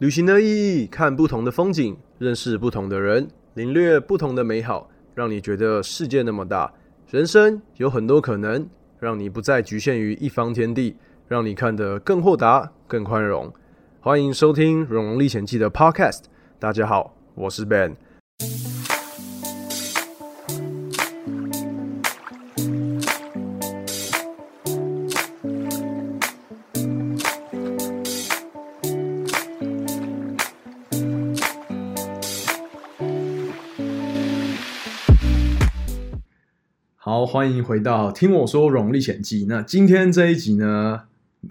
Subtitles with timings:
[0.00, 6.72] 旅行的意义，看不同的风景，认识不同的人，领略不同的美好，让你觉得世界那么大，
[7.10, 8.66] 人生有很多可能，
[8.98, 10.96] 让你不再局限于一方天地，
[11.28, 13.52] 让你看得更豁达、更宽容。
[14.00, 16.22] 欢迎收听《荣荣历险记》的 Podcast。
[16.58, 17.94] 大家好，我是 Ben。
[37.30, 39.44] 欢迎回到《听我说荣历险记》。
[39.48, 41.02] 那今天这一集呢，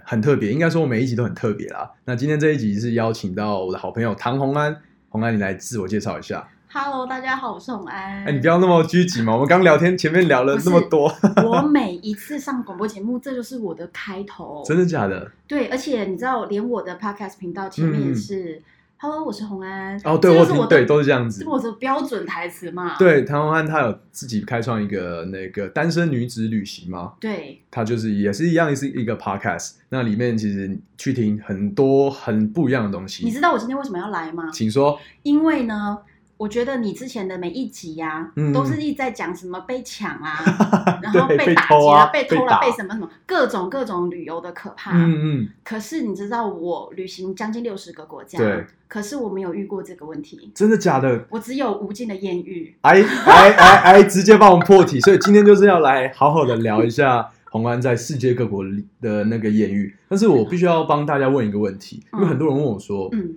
[0.03, 1.89] 很特别，应该说我每一集都很特别啦。
[2.03, 4.75] 那今天这一集是邀请到我的好朋友唐红安，
[5.07, 6.45] 红安，你来自我介绍一下。
[6.70, 8.25] Hello，大家好，我是红安。
[8.25, 11.09] 哎，你不要那么拘谨嘛，我们刚聊天前面聊了那么多，
[11.45, 14.61] 我每一次上广播节目，这就是我的开头。
[14.65, 15.31] 真的假的？
[15.48, 18.61] 对，而且你知道，连我的 podcast 频道前面嗯也是、
[19.02, 19.95] Hello，我是洪安。
[20.03, 21.49] 哦，对我听，对，都是这样子这是。
[21.49, 22.98] 我的标准台词嘛？
[22.99, 33.23] 对，唐红安他有自己开创一个那个单身女子旅行嘛，对他就是也是一样是一个 podcast，那里面其实去听很多很不一样的东西。
[33.23, 34.49] 你知道我今天为什么要来吗？
[34.51, 34.99] 请说。
[35.23, 35.98] 因为呢，
[36.40, 40.40] 我觉得你之前的每一集呀、嗯都是一直在讲什么被抢啊，
[41.04, 44.91] 然后被打劫啊被偷了、被什么什么，各种各种旅游的可怕。
[44.95, 51.26] 嗯嗯，可是你知道，我旅行将近六十个国家，对，可是我没有遇过这个问题，真的假的？
[51.29, 52.73] 我只有无尽的艳遇。
[52.84, 58.63] 哎哎哎哎，直接帮我们破题，所以今天就是要来好好的聊一下 红安在世界各国
[59.01, 59.93] 的那个艳遇。
[60.07, 63.35] 但是我必须要帮大家问一个问题，因为很多人问我说，嗯，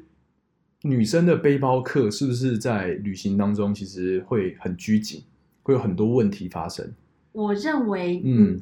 [0.83, 5.23] 女生的背包客是不是在旅行当中其实会很拘谨，
[5.63, 6.93] 会有很多问题发生？
[7.33, 8.61] 我认为，嗯嗯，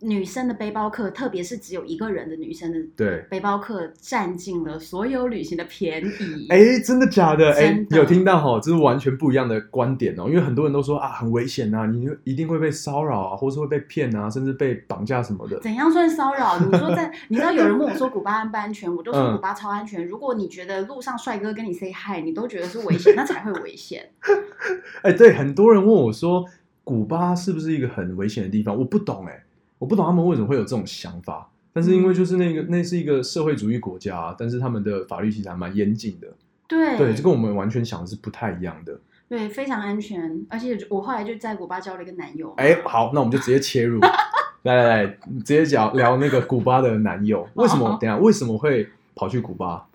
[0.00, 3.18] 女生的背包客，特别是只有一个人的女生的对。
[3.28, 6.46] 背包客，占尽了所有旅行的便宜。
[6.50, 7.52] 哎，真的假的？
[7.54, 10.26] 哎有听到哈，这是完全不一样的观点哦。
[10.28, 15.58] 因为很多人都说啊，很危险啊，你一定会被骚扰啊，或是会被骗啊，甚至被绑架什么的。
[15.60, 16.58] 怎样算骚扰？
[16.60, 20.06] 你说在， 你知道有人问我说古巴安不安全，我就说嗯古巴超安全。
[20.06, 24.08] 如果你觉得路上帅哥跟你 say hi，你都觉得是危险，那才会危险。
[25.02, 26.44] 哎，对，很多人问我说，
[26.84, 28.76] 古巴是不是一个很危险的地方？
[28.78, 29.42] 我不懂哎，
[29.78, 31.48] 我不懂他们为什么会有这种想法。
[31.72, 36.26] 但是因为就是那个那是一个社会主义国家、啊，但是他们的法律其实还蛮严谨的，
[36.66, 38.98] 对对，就跟我们完全想的是不太一样的。
[39.28, 40.44] 对，非常安全。
[40.48, 42.52] 而且我后来就在古巴交了一个男友。
[42.56, 44.00] 哎，好，那我们就直接切入，
[44.64, 47.96] 来来来，直接讲聊那个古巴的男友，为什么？
[48.00, 49.86] 等下为什么会跑去古巴？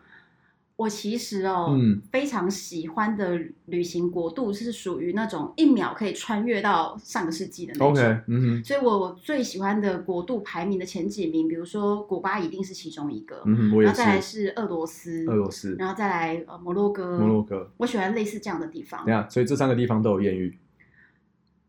[0.75, 7.91] 我其实哦，嗯非常喜欢的旅行国度是属于那种一秒可以穿越到上个世纪的那种。
[7.91, 19.27] ，OK，嗯哼，所以我最喜欢的国度排名的前几名，比如说古巴一定是其中一个，嗯然后再来是，俄罗斯，俄罗斯、然后再来呃摩洛哥，摩洛哥，我喜欢类似这样的地方对啊。
[19.29, 20.57] 所以这三个地方都有艳遇。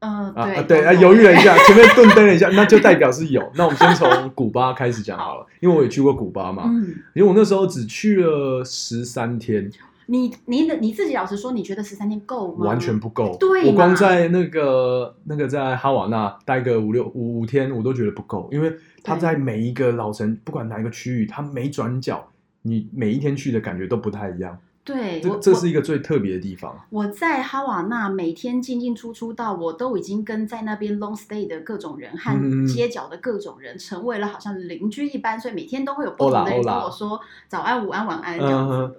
[0.04, 3.42] 嗯、对啊啊，对啊，犹豫了一下，前面顿蹬了一下，那就代表是有。
[3.54, 9.70] 那我们先从古巴开始讲好了，因为我也去过古巴嘛，嗯，因为我那时候只去了十三天，
[10.06, 12.66] 你你的你自己老实说，你觉得十三天够吗？
[12.66, 13.36] 完全不够。
[13.40, 18.70] 对嘛我光在那个那个在哈瓦那待个五六五五天，我都觉得不够，因为
[19.02, 22.28] 他在每一个老城，不管哪一个区域，他每转角，
[22.62, 24.58] 你每一天去的感觉都不太一样。
[24.84, 26.78] 对，这这是一个最特别的地方。
[26.90, 37.18] 我在哈瓦那每天进进出出到，我都已经跟在那边 long stay 的各种人嗯和街角的各种人成为了好像邻居一般，所以每天都会有不同的人跟我说
[37.48, 38.92] 早安、午安、晚安这样。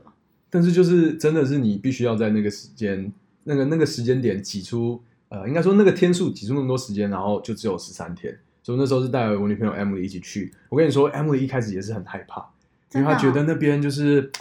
[0.50, 3.12] 但是就是真的是你必须要在那个时间，
[3.44, 8.36] 那个那个时间点挤出，呃，应该说那个天数挤出那么多时间，然后就只有十三天。
[8.64, 10.52] 所以那时候是带我女朋友 Emily 一起去。
[10.70, 12.44] 我跟你说，Emily 一开始也是很害怕，
[12.94, 14.32] 因为她觉得那边就是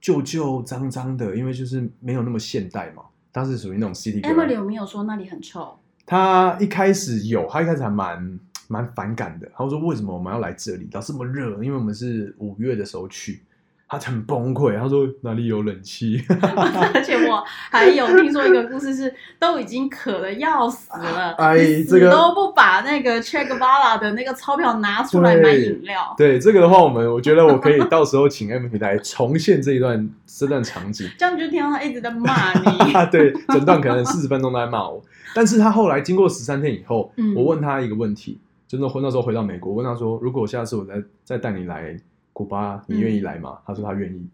[0.00, 3.02] 旧旧脏脏的，因为就是没有那么现代嘛。
[3.32, 4.34] 当时属于那种 city girl。
[4.34, 5.78] Emily 有没有说那里很臭？
[6.06, 9.48] 他一开始有，他一开始还蛮蛮反感的。
[9.54, 10.88] 他说为什么我们要来这里？
[10.92, 13.42] 老这么热，因为我们是五月的时候去。
[13.90, 16.22] 她很崩溃，他说哪里有冷气？
[16.30, 26.14] 而且我还有听说一个故事是，都已经渴的要死了，哎你死这个都不把那个 Check Vala 的那个钞票拿出来买饮料。
[26.16, 31.10] 对这个的话，我们我觉得我可以到时候请 M P 来重现这一段这段场景。
[31.18, 32.92] 这样就听到他一直在骂你。
[33.10, 35.02] 对，整段可能四十分钟都在骂我，
[35.34, 38.38] 但是他后来经过十三天以后，嗯我问他一个问题，
[38.68, 41.96] 真的那时候回到美国，我问他说，如果下次我再再带你来
[42.40, 43.58] 古巴，你愿意来吗？
[43.66, 44.26] 他说他愿意。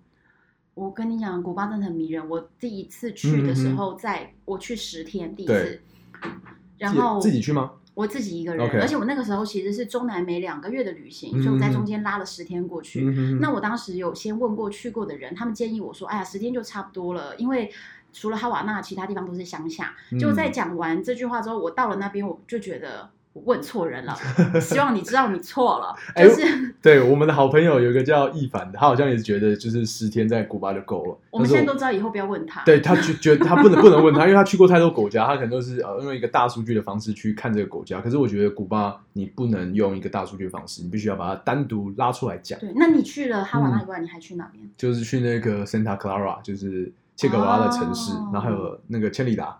[0.74, 2.28] 我跟你讲，古巴真的很迷人。
[2.28, 5.80] 我第一次去的时候，在我去十天，第一次，
[6.78, 7.72] 然后自己去吗？
[7.94, 13.04] 我自己一个人而且我那个时候其实是中南美两个月的旅行，所以我在中间拉了十天过去。
[13.04, 17.72] 嗯那我当时有先问过去过的人，他们建议我说：“哎呀，十天就差不多了，因为
[18.12, 24.16] 除了哈瓦那，其他地方都是乡下。”嗯就在讲完这句话之后，我到了那边，我就觉得我问错人了。
[24.60, 31.18] 希望你知道你错了，哎就是对，我们的好朋友有一个叫易凡的，他好像也是觉得就是十天在古巴就够了。
[31.30, 32.62] 我们现在都知道以后不要问他。
[32.64, 38.00] 对他觉 觉得他不能不能问他，因为他去过太多国家，他可能都是呃用一个大数据的方式去看这个国家。
[38.00, 42.58] 可是我觉得古巴你不能用一个大数据的方式，你必须要把它单独拉出来讲。
[42.58, 44.66] 对，那你去了哈瓦嗯那以外，你还去哪边？
[44.78, 49.58] 就是去那个 Santa Clara，就是切格瓦拉的城市，哦然后还有那个千里达，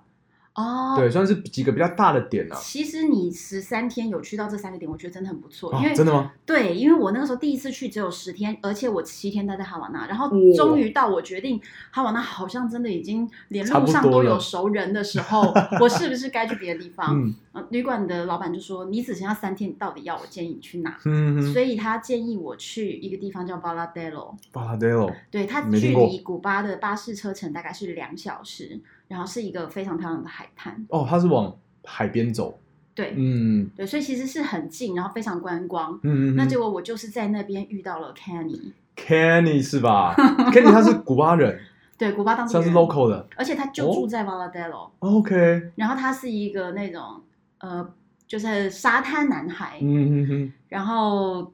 [0.56, 2.56] 哦，对，算是几个比较大的点啊。
[2.58, 6.32] 其实你十三天有去到这三个点，我觉得真的很不错，哦因为真的吗？
[6.46, 11.60] 对，因为我那个时候第一次去只有十天，而且我七天待在哈瓦那，然后哇终于到我决定
[11.90, 17.14] 哈瓦那好像真的已经连路上都有熟人的时候， 我是不是该去别的地方？
[17.14, 30.86] 嗯呃旅馆的老板就说：“你只剩下三天，你到底要我建议你去哪？”嗯哼所以他建议我去一个地方叫巴拉德罗，巴拉德罗，对，它距离古巴的巴士车程大概是两小时，然后是一个非常漂亮的海滩。
[30.88, 32.58] 哦，它是往海边走，
[32.94, 35.92] 对，嗯对，所以其实是很近，然后非常观光。
[36.02, 36.36] 嗯嗯。
[36.36, 41.60] 那结果我就是在那边遇到了 Kenny，Kenny 是吧？Kenny 他是古巴人，
[41.96, 43.28] 对，古巴当地他是 local 的。
[43.36, 47.22] 而且他就哦住在 Valadelo，OK 然后他是一个那种
[47.58, 47.88] 呃，
[48.26, 50.52] 就是沙滩男孩，嗯嗯嗯。
[50.68, 51.52] 然后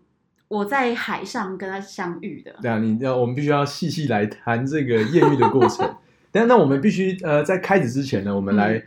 [0.49, 2.55] 我在海上跟他相遇的。
[2.63, 5.95] 对啊，你要我们必须要细细来谈这个艳遇的过程。
[6.33, 8.83] 但那我们必须呃，在开始之前呢，我们来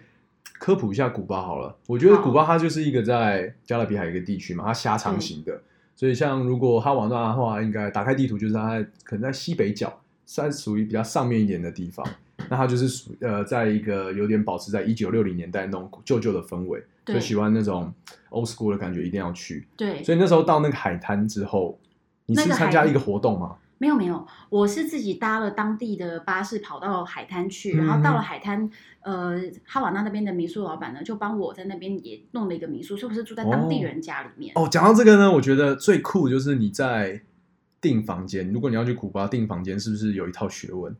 [0.59, 1.73] 科普一下古巴好了。
[1.87, 5.61] 我觉得古巴它就是一个在加勒比海一个地区嘛，它狭长型的，
[5.95, 12.05] 所以像如果哈瓦那的话，应该打开地图就是它可能在西北角，算属于比较上面一点的地方。
[12.49, 17.91] 那它就是属呃，在一个有点保持在一九六零年代那种旧旧的氛围，就喜欢那种
[18.29, 19.65] old school 的感觉，一定要去。
[19.77, 21.79] 对，所以那时候到那个海滩之后，
[22.25, 23.55] 你是参加一个活动吗？
[23.77, 28.69] 没有没有，我是自己搭了当地的巴士跑到海滩去，嗯然后到了海滩，
[29.01, 34.53] 呃，哈瓦那那边的民宿老板呢，就帮我在那边也弄了一个民宿，是不是住在当地人家里面？
[34.55, 37.21] 哦，讲到这个呢，我觉得最酷就是你在
[37.81, 40.95] 订房间，如果你要去古巴订房间，是不是有一套学问？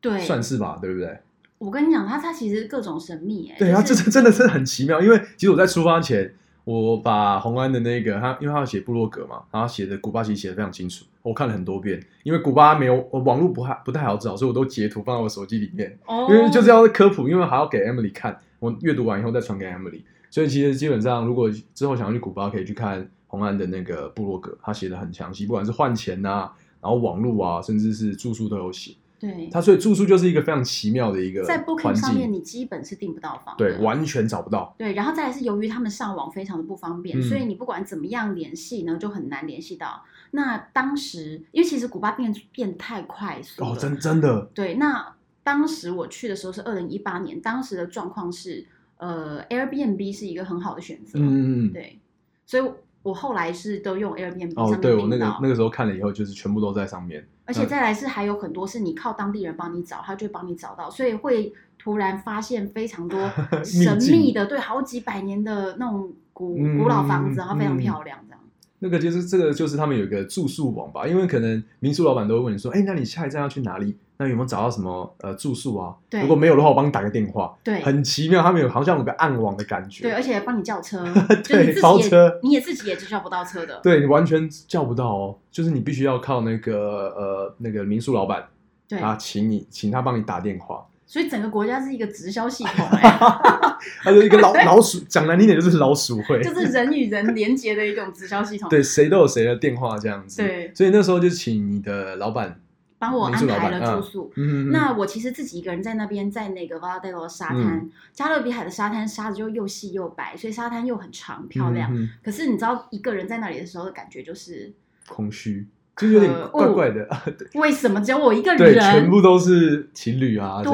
[0.00, 1.20] 对，算是吧，对不对？
[1.58, 5.00] 我跟你讲，它它其实各种神秘哎、对啊，这就是这真的是很奇妙。
[5.00, 12.00] 因为其实我在出发前，我把红安的那个他，因为他要写部落格嘛，然后写的古巴其实写的非常清楚，我看了很多遍。
[12.22, 15.98] 因为古巴没有我网络不太不太好找，所以我都截图放到我手机里面。
[16.06, 26.48] 哦，因为就是要科普，因为还要给 Emily 看，我阅读完以后再传给 Emily，所以其实基本上如果之后想要去古巴，可以去看红安的那个部落格，他写的很详细，不管是换钱呐、
[26.80, 28.94] 然后网络啊，甚至是住宿都有写。
[29.22, 34.74] 对，他所以住宿就是一个非常奇妙的一个在 Booking 上面，你基本是订不到房，对，完全找不到。
[34.76, 40.02] 对，然后再来是由于他们上网非常的不方便，嗯所以你不管怎么样联系呢，就很难联系到。
[40.32, 45.14] 那当时因为其实古巴变变太快速了，哦，真真的，对，那
[45.44, 48.66] 当时我去的时候是二零一八年，当时的状况是，
[48.96, 51.72] 呃，Airbnb 是一个很好的选择，嗯。
[51.72, 52.00] 对，
[52.44, 52.64] 所以
[53.04, 57.24] 我后来是都用 Airbnb 哦，上对我面订到，那个那个时候看了以后，就是全部都在上面。
[57.44, 63.18] 而且再来是还有很多是你靠当地人帮你找，他就帮你找到，所以会突然发现非常多
[63.64, 68.40] 神秘的，对，好几百年的那种古嗯古老房子，然后非常嗯漂亮，这样。
[68.84, 73.96] 那个就是这个就是他们有一个住宿网吧，因为可能民宿老板都会问你说，哎，那你下一站要去哪里？
[74.18, 75.94] 那有没有找到什么呃住宿啊？
[76.10, 77.56] 对如果没有的话，我帮你打个电话。
[77.62, 80.02] 对很奇妙，他们有好像有个暗网的感觉。
[80.02, 81.04] 对，而且帮你叫车，
[81.46, 83.78] 对包车你也自己也是叫不到车的。
[83.84, 88.44] 对你完全叫不到哦，就是你必须要靠那个呃那个民宿老板
[88.88, 93.18] 对，啊，请你请他帮你打电话，所以整个国家是一个直销系统、 哎，
[94.02, 98.66] 他就一个老老鼠，讲难听点就是老鼠会，就是人与人连接的一种直销系统。
[98.70, 100.40] 对，谁都有谁的电话这样子。
[100.40, 102.58] 对所以那时候就请你的老板，
[102.98, 104.32] 帮我安排了住宿。
[104.36, 111.92] 嗯，嗯嗯那我其实自己一个人在那边，在那个 Valadero 沙滩，加勒比海的沙滩沙子就又细又白，所以沙滩又很长漂亮。
[112.24, 114.72] 可是你知道，一个人在那里的时候的感觉就是，
[115.06, 115.66] 空虚，
[115.96, 117.06] 就是有点怪怪的。
[117.38, 118.80] 对为什么只有我一个对，人？
[118.80, 120.72] 全部都是情侣啊，对，。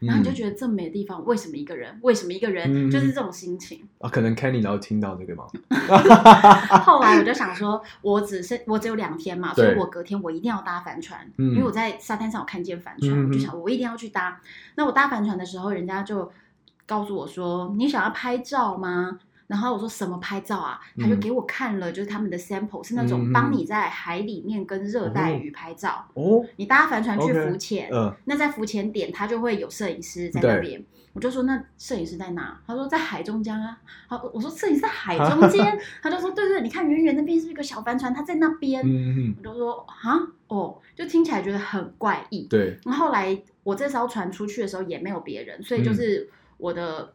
[0.00, 1.98] 然后你就嗯觉得这么美的地方，为什么一个人？
[2.02, 2.88] 为什么一个人？
[2.88, 3.80] 嗯就是这种心情。
[3.98, 5.44] 啊，可能 Kenny 然后听到这个嘛，
[6.84, 14.40] 后来我就想说，我只是我只有两天嘛，所以我隔天我一定要搭帆船，嗯因为我在沙滩上有看见帆船，嗯我就想我一定要去搭。
[14.76, 16.30] 那我搭帆船的时候，人家就
[16.86, 20.78] 告诉我说：“你想要拍照吗？”然后我说什么拍照啊？
[20.96, 26.06] 他就嗯给我看了，就是他们的 sample 是那种帮你在海里面跟热带哦鱼拍照。
[26.14, 30.84] 哦，你搭帆船去浮潜嗯，那在浮潜点他就会有摄影师在那边。
[31.14, 32.60] 我就说那摄影师在哪？
[32.64, 33.76] 他说在海中间啊。
[34.06, 38.82] 好，我说摄影师在海中间，他就说对对，你看远远那边是一个小帆船，他在那边。
[38.84, 42.46] 嗯嗯，我就说啊哦，就听起来觉得很怪异。
[42.48, 47.12] 对，然后后来我这艘船出去的时候也没有别人，所以就是我的、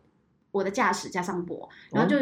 [0.54, 2.16] 我的驾驶加上我，然后就、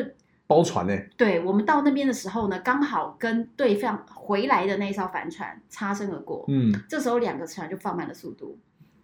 [0.48, 6.46] 包船呢，对我们到那边的时候呢，刚好跟对方回来的那一艘帆船擦身而过。
[6.48, 8.58] 嗯这时候两个船就放慢了速度，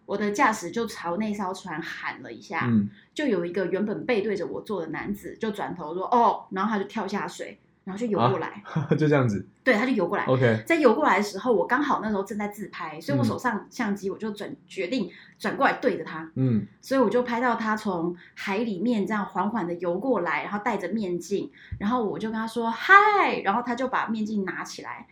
[0.06, 8.62] 我的驾驶就朝那艘船喊了一下，嗯，就有一个原本背对着我坐的男子就转头说哦，然后他就跳下水，然后就游过来，
[9.00, 10.26] 就这样子对，他就游过来。
[10.26, 13.26] ，OK，在游过来的时候，我刚好那时候正在自拍，所以我嗯。
[13.26, 16.68] 手上相机我就转决定转过来对着他，嗯。
[16.82, 25.08] 所以我就拍到他从海里面这样缓缓的游过来，然后戴着面镜，然后我就跟他说嗨，然后他就把面镜拿起来，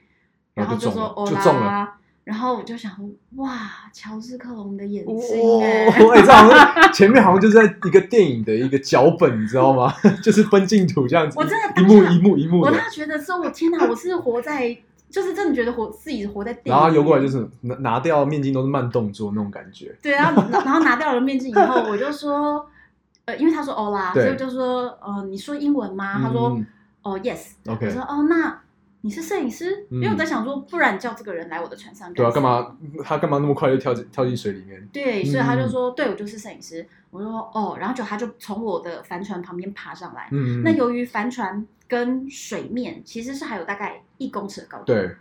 [0.54, 2.92] 然后就说欧就中啦，然后我就想
[3.36, 9.94] 哇，乔治克隆的眼睛哦，哎、哎，这好像前面好像就是在一个电影的一个脚本，你知道吗？
[10.24, 14.76] 就是分镜图这样子，我真的一幕一幕一幕的我那，觉得说，我天哪，我是活在，
[15.08, 16.72] 就是真的觉得活自己活在电影。
[16.74, 22.66] 然后他游过来就是拿拿掉面镜都是慢动作那种感觉，对，然后然后拿掉了面镜以后，我就说，
[23.26, 26.20] 呃，因为他说欧啦，所以我就说，呃，你说英文吗？
[26.24, 26.66] 他说嗯，
[27.04, 27.52] 哦，yes。
[27.68, 28.60] ，OK，我说哦，那
[29.06, 29.86] 你是摄影师？
[29.92, 32.42] 嗯因为我在想说，不然叫这个人来我的船上对啊，干？
[32.42, 34.84] 嘛他干嘛那么快就跳进跳进水里面？
[34.92, 36.84] 对，所以他就嗯说，对我就是摄影师。
[37.12, 40.28] 我说哦，然后就他就从我的帆船旁边爬上来。
[40.32, 45.12] 嗯，那由于帆船跟水面其实是还有大概一公尺的高度，对，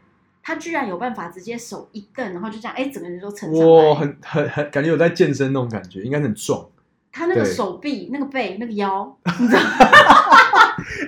[0.42, 3.94] 他居然有办法直接手一蹬，然后就这样，哎，整个人都撑上哇，来。
[3.96, 6.66] 很很很感觉有在健身那种感觉，应该很壮。
[7.12, 9.60] 他那个手臂、那个背、那个腰， 你知道，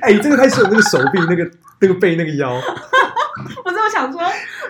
[0.03, 2.55] 哎，这个太适合那个手臂、那个那个背、那个腰，
[3.65, 4.21] 我这么想说，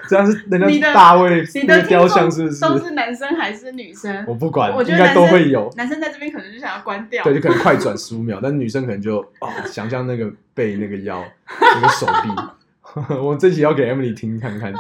[0.08, 2.60] 这样是人家大卫那个你的雕像是不是？
[2.60, 4.24] 都是男生还是女生？
[4.26, 5.72] 我不管，我觉应该得都会有。
[5.76, 7.22] 男生在这边可能就想要关掉。
[7.24, 11.24] 对，就可能快转十五秒，但是女生可能就哦，想象那个背、那个腰、
[11.60, 12.30] 那个手臂。
[13.20, 14.72] 我这集要给 Emily 听看看。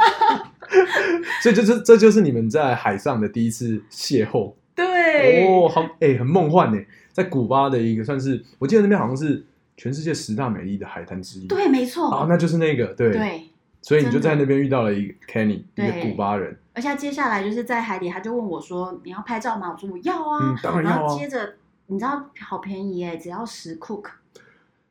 [1.42, 6.78] 所以就是这就是你们在海上的第一次邂逅对，哦，好哎、很梦幻呢，
[7.12, 9.44] 在古巴的一个算是，我记得那边好像是
[9.76, 11.46] 全世界十大美丽的海滩之一。
[11.46, 12.08] 对，没错。
[12.08, 13.50] 啊，那就是那个对，对，
[13.82, 20.38] 所以你就在那边遇到了一个 Kenny，一个对古巴人，而且他接下来就是在海底，他就问我说：“你要拍照吗？”我说：“我要啊。
[20.40, 21.54] 嗯当然要啊然后接着，
[21.86, 24.06] 你知道好便宜耶，只要十 cook，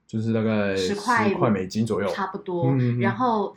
[0.07, 2.07] 就是大概10块块美金左右。
[2.07, 2.67] 差不多。
[2.67, 3.55] 嗯嗯嗯然后，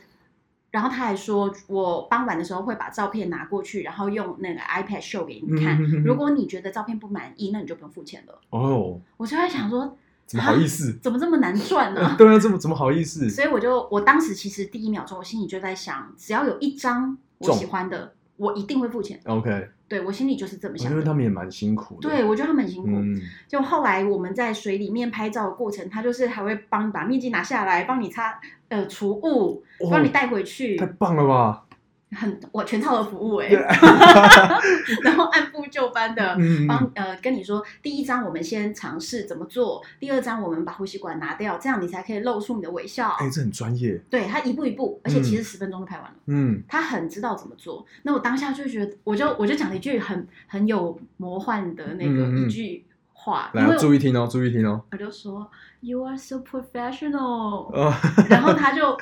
[0.71, 5.81] 然后他还说，我傍晚的时候会把照片拿过去，然后用那个 iPad show 给你看。
[6.03, 8.39] 如果你觉得照片不满意，那你就不用付钱了。
[8.49, 9.97] 哦，我就在想说，
[10.29, 10.93] 怎么好意思？
[11.01, 12.13] 怎么这么难赚呢？
[12.15, 13.27] 对啊，这么怎么好意思？
[13.31, 19.19] 所以我就，我当时其实第一秒钟，我心里就在想，只要有一张我喜欢的，我一定会付钱。
[19.25, 20.91] OK，对我心里就是这么想。
[20.91, 22.07] 因为他们也蛮辛苦的。
[22.07, 22.89] 对，我觉得他们很辛苦。
[22.91, 31.63] 嗯，就后来我们在水里面拍照的过程，他就是还会帮你把面镜拿下来，帮你擦呃除雾，哦帮你带回去，太棒了吧？
[32.11, 33.49] 很我全套的服务哎、
[35.03, 43.09] 然后按部就班的嗯，帮呃跟你说，第一张我们先尝试怎么做，第二张我们把呼吸管拿掉，这样你才可以露出你的微笑。
[43.19, 44.01] 哎，这很专业。
[44.09, 46.15] 对他一步一步，而且其实嗯十分钟就拍完了。
[46.25, 54.81] 嗯，他很知道怎么做，那我当下就觉得，我就我就讲了一句很很有魔幻的那个嗯嗯嗯一句话，来注意听哦，注意听哦。
[54.91, 55.49] 我就说
[55.81, 57.93] You are so professional， 呃，
[58.29, 58.97] 然后他就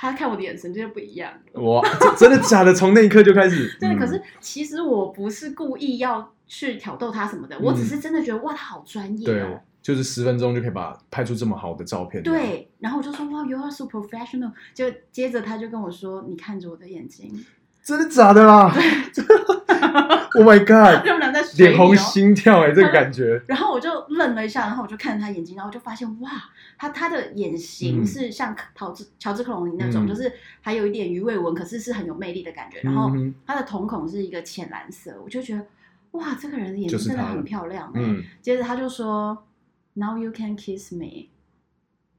[0.00, 1.82] 他看我的眼神就不一样，哇，
[2.16, 2.72] 真的假的？
[2.72, 3.70] 从那一刻就开始。
[3.78, 14.52] 对，嗯可是其实我不是故意要去挑逗他什么的，嗯我只是真的觉得哇，他好专业对哦。，就是十分钟就可以把拍出这么好的照片。，对，然后我就说哇，You are so professional。
[14.72, 17.44] 就接着他就跟我说，你看着我的眼睛，
[17.84, 18.72] 真的假的啦
[20.34, 21.02] ？Oh my god！
[21.06, 23.40] 他们俩在脸红哦心跳哎，这个感觉。
[23.48, 26.30] 然后我就愣了一下，然后我就看着他眼睛，然后我就发现哇，
[26.78, 32.80] 他他的眼型嗯是像乔治乔治克隆尼那种，嗯就是还有一点鱼尾纹，可是是很有魅力的感觉。
[32.82, 35.64] 然后嗯他的瞳孔是一个浅蓝色，我就觉得
[36.12, 38.00] 哇，这个人的眼睛真的很漂亮、欸。
[38.00, 39.36] 嗯接着他就说
[39.94, 41.28] ，Now you can kiss me。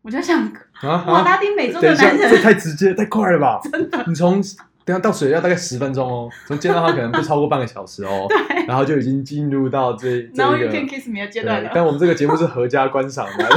[0.03, 0.43] 我就想，
[0.81, 1.23] 啊哇，啊！
[1.23, 3.59] 拉丁美洲的男这人，太直接，太快了吧？
[3.71, 4.41] 真的，你从
[4.83, 11.71] 等一下倒水要大概十分钟哦，从见到他可能不超过半个小时哦， 对然后就已经进入到这这，Now 一 you 个 can kiss me 的阶段对，了。
[11.75, 13.49] 但我们这个节目是合家观赏的，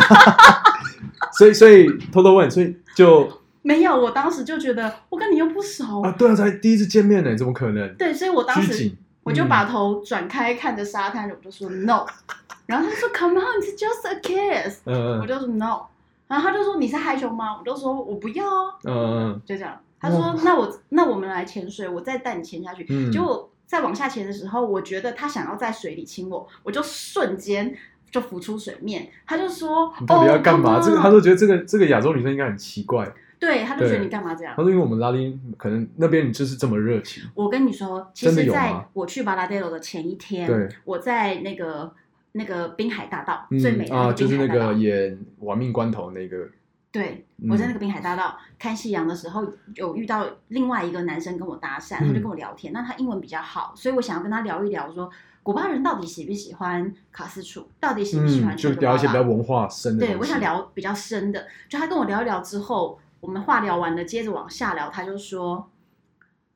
[1.38, 3.28] 所以所以偷偷问，所以就
[3.62, 7.94] 没有，我当时就觉得我跟你又不熟，啊，对啊，才第一次见面呢，怎么可能？
[7.94, 12.04] 对，所以我当时谨，我就把嗯头转开看着沙滩，我就说 no，
[12.66, 15.80] 然后他说 come on，it's just a kiss，嗯嗯我就说 no，
[16.28, 17.56] 然然后他就说你是害羞吗？
[17.58, 19.74] 我就说我不要啊，嗯就这样。
[20.04, 22.86] 他说那我那我们来潜水，我再带你潜下去。
[22.88, 27.74] 嗯结果在往下潜的时候，我觉得他想要在水里亲我，我就瞬间
[28.10, 29.08] 就浮出水面。
[29.26, 30.78] 他就说你到底要干嘛？
[30.78, 33.10] 哦这个他都觉得这个这个亚洲女生应该很奇怪。
[33.40, 34.62] 对，他就觉得你干嘛这样他？
[34.62, 37.22] 说因为我们拉丁可能那边你就是这么热情。
[37.34, 41.92] 我跟你说，其实在我去巴拉德罗的前一天，对我在那个
[42.32, 46.48] 那个滨海大道、嗯最美的啊，就是那个演《亡命关头》那个，
[46.94, 52.72] 对，嗯我在那个滨海大道看夕阳的时候，有遇到另外一个男生跟我搭讪，他就嗯跟我聊天。
[52.72, 55.10] 那他英文比较好，所以我想要跟他聊一聊说
[55.42, 60.06] 古巴人到底喜不喜欢卡斯楚，到底喜不喜欢嗯，就聊一些比较文化深的。
[60.06, 61.44] 对，我想聊比较深的。
[61.68, 65.68] 就他跟我聊一聊之后，我们话聊完了，接着往下聊，他就说：“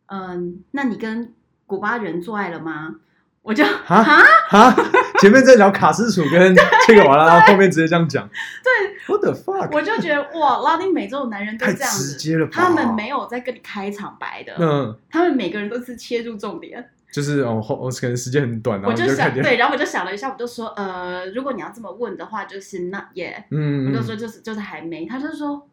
[0.06, 1.34] 嗯，那你跟
[1.66, 3.00] 古巴人做爱了吗？”
[3.42, 4.76] 我就哈哈，哈，
[5.20, 6.54] 前面在聊卡斯楚跟
[6.86, 8.28] 切格瓦拉，然后后面直接这样讲。
[8.28, 9.74] 对，What the fuck？
[9.74, 12.52] 我就觉得哇，拉丁美洲的男人都太这样子，直接了吧？
[12.52, 16.90] 他们没有在跟你开场白的，嗯，他们每个人都是切入重点。
[17.10, 23.44] 就是哦，后我可能时间很短，然我就，想对，然后我就想了一下，我就说呃，如果你要这么问的话，就是 not yet。
[23.50, 25.66] 嗯，我就说就是就是还没，他就说，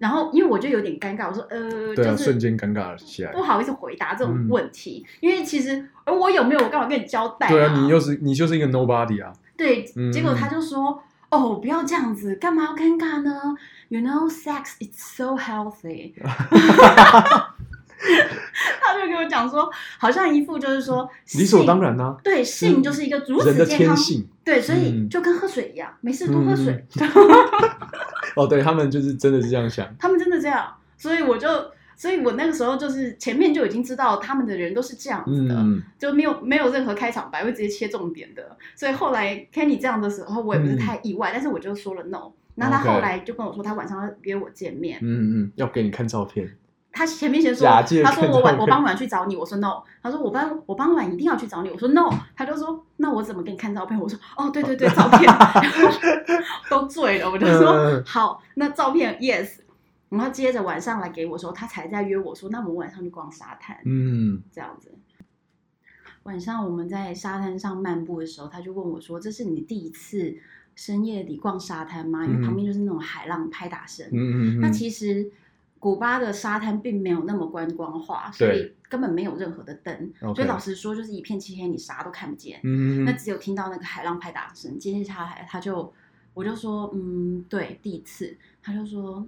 [0.00, 3.40] 然后因为我就有点尴尬，我说呃，对啊，就是瞬间尴尬了起来不。
[3.40, 9.32] 好意思回答这种嗯问题，因为其实而我有没有，我干嘛跟你交代、对啊，你又是你就是一个 nobody 啊。
[9.56, 11.00] 对，嗯结果他就说。
[11.32, 13.32] 哦，不要这样子，干嘛要尴尬呢
[13.88, 16.12] ？You know, sex is so healthy。
[18.82, 24.26] 他就跟我讲说，好像一副就是说 理所性当然呐、对，性就是一个如此健康，性。
[24.42, 26.84] 对，所以嗯就跟喝水一样，没事多喝水。
[28.42, 29.86] 哦，对他们就是真的是这样想。
[29.98, 31.48] 他们真的这样，所以我就，
[31.96, 38.56] 所以我那个时候就是前面就已经知道他们的人都是这样子的，嗯，就没有没有任何开场白会直接切重点的。
[38.74, 42.32] 所以后来 Kenny 这样的时候，我也不是太意外，但是我就说了 no。
[42.56, 44.98] 然后他后来就跟我说，他晚上要约我见面。
[45.02, 46.50] 嗯嗯，要给你看照片。
[46.92, 47.66] 他前面先说，
[48.02, 49.82] 他说我晚我傍晚去找你，我说 no。
[50.02, 52.10] 他说我傍我傍晚一定要去找你，我说 no。
[52.36, 53.98] 他就说那我怎么给你看照片？
[53.98, 55.22] 我说哦对对对，照片。
[55.22, 59.60] 然 后都醉了，我就说、嗯好，那照片 yes。
[60.08, 63.78] 然后接着晚上来给我说，他才在约我说，那我们晚上去逛沙滩。
[63.84, 64.92] 嗯，这样子。
[66.24, 70.36] 晚上我们在沙滩上漫步的时候，他就问我说：“这是你第一次
[70.74, 74.06] 深夜里逛沙滩吗？”因为旁边就是那种海浪拍打声。
[74.08, 75.30] 嗯嗯嗯，那其实
[75.80, 80.12] 古巴的沙滩并没有那么观光化，所以根本没有任何的灯。
[80.34, 82.60] 所以老实说，就是一片漆黑，你啥都看不见。
[82.62, 84.78] 嗯那只有听到那个海浪拍打声。
[84.78, 85.90] 接下来他就，
[86.34, 89.26] 我就说：“嗯，对，第一次。”他就说：“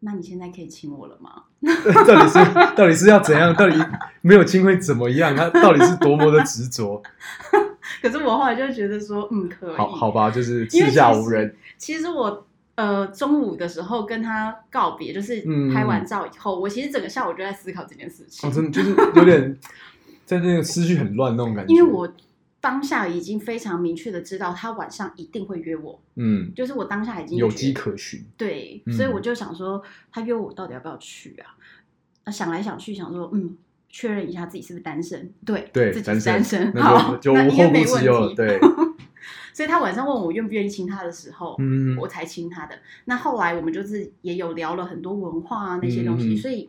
[0.00, 1.44] 那你现在可以亲我了吗？”
[2.06, 3.52] 到底是到底是要怎样？
[3.54, 3.76] 到底
[4.22, 5.36] 没有亲会怎么样？
[5.36, 7.02] 他到底是多么的执着？
[8.02, 9.76] 可是我后来就觉得说，嗯，可以。
[9.76, 11.54] 好好吧，就是四下无人。
[11.76, 12.45] 其实我
[12.76, 19.58] 呃中午的时候跟他告别，就是嗯拍完照以后，我其实整个下午就在思考这件事情，哦，真的就是有点
[20.24, 21.72] 在那个思绪很乱那种感觉。
[21.74, 22.10] 因为我
[22.60, 28.24] 当下已经非常明确的知道他晚上一定会约我，嗯就是我当下已经有觉迹可循。
[28.36, 31.56] 对，嗯所以我就想说，他约我到底要不要去啊？
[32.24, 33.56] 那想来想去，想说，嗯。
[33.88, 38.34] 确认一下自己是不是单身，对，对，自己单是单身，那好，就就那无后顾之忧。
[38.34, 38.58] 对，
[39.56, 42.78] 所以他晚上问我愿不愿意亲他的时候，嗯我才亲他的。
[43.06, 46.68] 那后来我们就是也有聊了很多文化啊那些东西，所以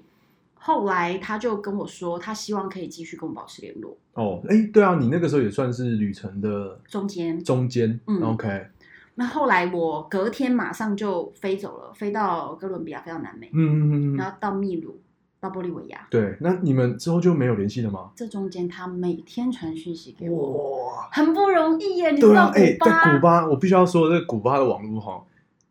[0.53, 3.97] 后来他就跟我说，他希望可以继续跟我保持联络。
[4.13, 7.99] 哦，哎，对啊，你那个时候也算是旅程的中间，中间。
[8.07, 8.67] 嗯 OK，
[9.15, 14.97] 那后来我隔天马上就飞走了，飞到哥伦比亚，飞到南美，嗯嗯嗯嗯，然后到秘鲁，
[15.39, 16.07] 到玻利维亚。
[16.09, 16.35] 对。
[16.39, 18.11] 那你们之后就没有联系了吗？
[18.15, 23.03] 这中间他每天传讯息给我，哇，很不容易耶，你知道对啊，哎，古巴？
[23.03, 25.23] 在古巴，我必须要说，这个古巴的网络哈，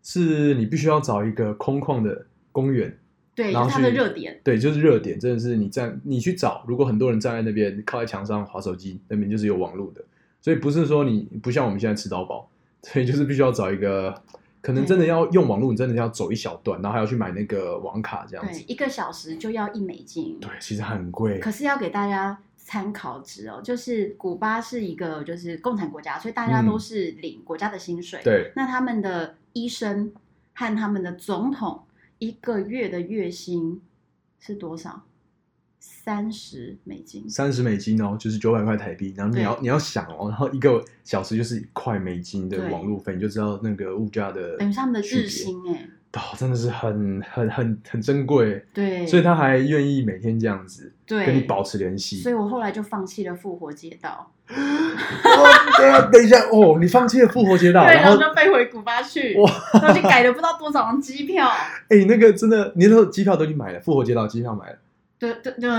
[0.02, 2.96] 是你必须要找一个空旷的公园，
[3.34, 4.40] 对，然后就是它的去热点。
[4.44, 10.04] 对，就是热点，真的是你站你去找，如果很多人站在那边靠在墙上划手机，那边就是有网络的，
[10.40, 12.48] 所以不是说你不像我们现在吃到饱，
[12.82, 14.14] 所以就是必须要找一个，
[14.66, 20.36] 可能真的要用网络，你真的要走一小段，然后还要去买那个网卡这样子，，对一个小时就要一美金。
[20.40, 30.12] 对，其实很贵，可是要给大家参考值哦，就是古巴是一个就是共产国家，所以大家都是领国家的薪水。，嗯对，那他们的医生
[30.52, 31.84] 和他们的总统
[32.18, 33.80] 一个月的月薪
[34.40, 35.04] 是多少？
[36.04, 37.28] 三十美金。
[37.28, 50.92] 三十美金哦，就是九百块台币，然后你要你要想哦，然后一个小时就是一块美金的网络费，你就知道那个物价的等于是他们的日薪哎，哦，真的是很很很很珍贵，对，所以他还愿意每天这样子。
[51.06, 52.16] 对，跟你保持联系。
[52.16, 54.54] 所以我后来就放弃了复活街道，哦
[55.78, 61.46] 等一下等一下哦，你放弃了复活街道，对，然然后后就飞回古巴去，哇，然后就改了不知道多少张机票。
[61.88, 64.78] 哎，那个真的，你那时候机票都已经买了，复活街道机票买了，
[65.18, 65.70] 对对对，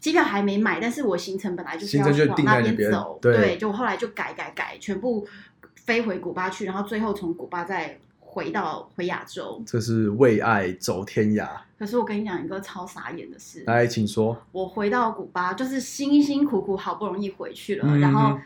[0.00, 5.26] 机票还没买，但是我行程本来就是要往那边边走，对就后来就改改改，全部
[5.74, 9.62] 飞回古巴去，然后最后从古巴再回到回亚洲。
[9.66, 11.48] 这是为爱走天涯。
[11.78, 14.34] 可是我跟你讲一个超傻眼的事，来，请说。
[14.50, 18.38] 我回到古巴就是辛辛苦苦好不容易回去了，嗯然后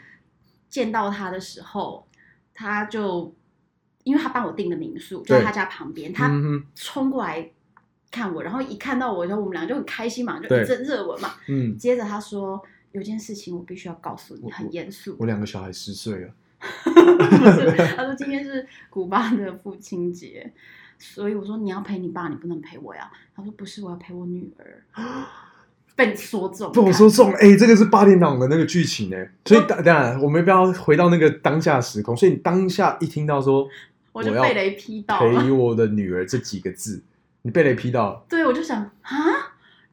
[0.68, 2.04] 见到他的时候，
[2.52, 3.32] 他就
[4.02, 6.28] 因为他帮我订的民宿就在他家旁边，他
[6.74, 7.48] 冲过来
[8.10, 11.34] 看我，然后一看到我，然后我们俩就很开心嘛，就对一阵热吻嘛。
[11.48, 12.60] 嗯，接着他说
[12.92, 15.16] 有件事情我必须要告诉你，很严肃。
[15.18, 16.30] 我两个小孩十岁了，
[16.84, 20.52] 不是，他说今天是古巴的父亲节，
[20.98, 23.10] 所以我说你要陪你爸，你不能陪我呀。
[23.36, 24.84] 他说不是，我要陪我女儿。
[25.96, 33.68] 被你说中，被我说中，哎、这个是八点档的那个剧情哎，所以当当然我们不要回到那个当下时空，所以你当下一听到说
[34.12, 35.18] 我就被雷劈到。
[35.18, 37.02] 陪我的女儿这几个字，
[37.42, 39.16] 你被雷劈到了，对，我就想啊，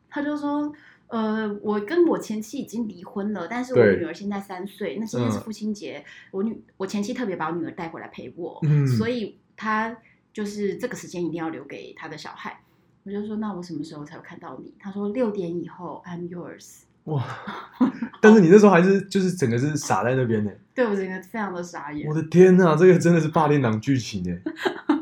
[0.09, 0.73] 他就说，
[1.07, 9.95] 呃，我跟我前妻已经离婚了，但是我女儿现在三岁，那今天是嗯父亲节，我女我前妻特别把我女儿带回来陪我，嗯所以他
[10.33, 12.59] 就是这个时间一定要留给他的小孩。
[13.03, 14.73] 我就说，那我什么时候才有看到你？
[14.77, 16.81] 他说六点以后，I'm yours。
[17.05, 17.23] 哇！
[18.19, 22.13] 但是你那时候还是就是整个是傻在那边呢，对我整个非常的傻眼我。
[22.13, 24.41] 的天呐，这个真的是霸凌党剧情哎，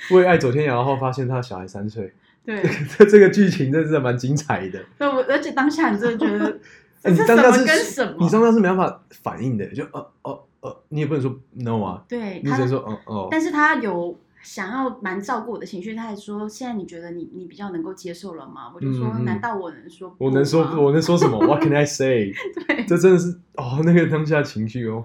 [0.12, 2.12] 为爱走天涯，然后发现他小孩三岁，
[2.44, 2.62] 对，
[2.98, 4.78] 这 这个剧情真的是蛮精彩的。
[4.98, 6.58] 对我而且当下你真的觉得
[7.02, 8.16] 哎你当下是跟什么？
[8.20, 22.32] 你当下是没办法反应的，就哦哦哦，你也不能说 no 啊，对他你只能说哦哦，但是他有想要蛮照顾我的情绪，他还说：“现在你觉得你你比较能够接受了吗？”我就说：“嗯嗯难道我能说我能说我能说什么？What can I say？
[22.66, 25.04] 对，这真的是哦，那个当下情绪哦，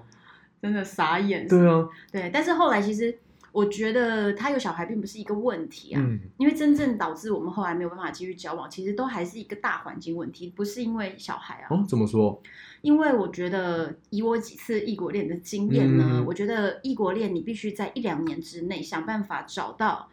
[0.62, 1.46] 真的傻眼。
[1.46, 3.16] 对啊，对，但是后来其实
[3.54, 11.68] 我觉得他有小孩并不是一个问题啊，嗯，因为真正导致我们后来没有办法继续交往，其实都还是一个大环境问题，不是因为小孩啊。
[11.70, 12.42] 哦，怎么说？
[12.82, 20.08] 因为我觉得以我几次异国恋的经验呢，嗯我觉得异国恋你必须在一两年之内想办法找到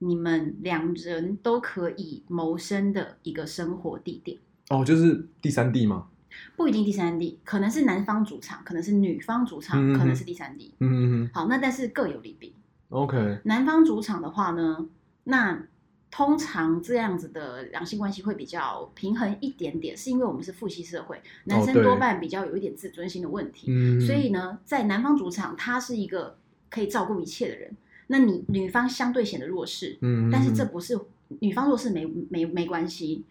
[0.00, 4.36] 你们两人都可以谋生的一个生活地点。
[4.68, 6.08] 哦，就是第三地吗？
[6.56, 10.74] 不一定第三地，可能是男方主场，可能是女方主场，可能是第三地。
[10.80, 12.52] 嗯嗯嗯好，那但是各有利弊。
[12.90, 14.86] ，OK，男方主场的话呢，
[15.24, 15.66] 那
[16.10, 23.68] 通常这样子的两性关系会比较平衡一点点，是因为我们是父系社会，男生多半比较有一点自尊心的问题。
[23.70, 26.36] 嗯，所以呢，在男方主场，他是一个
[26.68, 27.76] 可以照顾一切的人，
[28.08, 29.98] 那你女方相对显得弱势，
[30.32, 30.98] 但是这不是
[31.38, 33.24] 女方弱势没没没关系。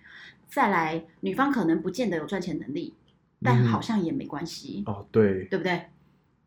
[0.47, 2.95] 再来，女方可能不见得有赚钱能力，
[3.43, 5.85] 但嗯好像也没关系，哦，对，对不对？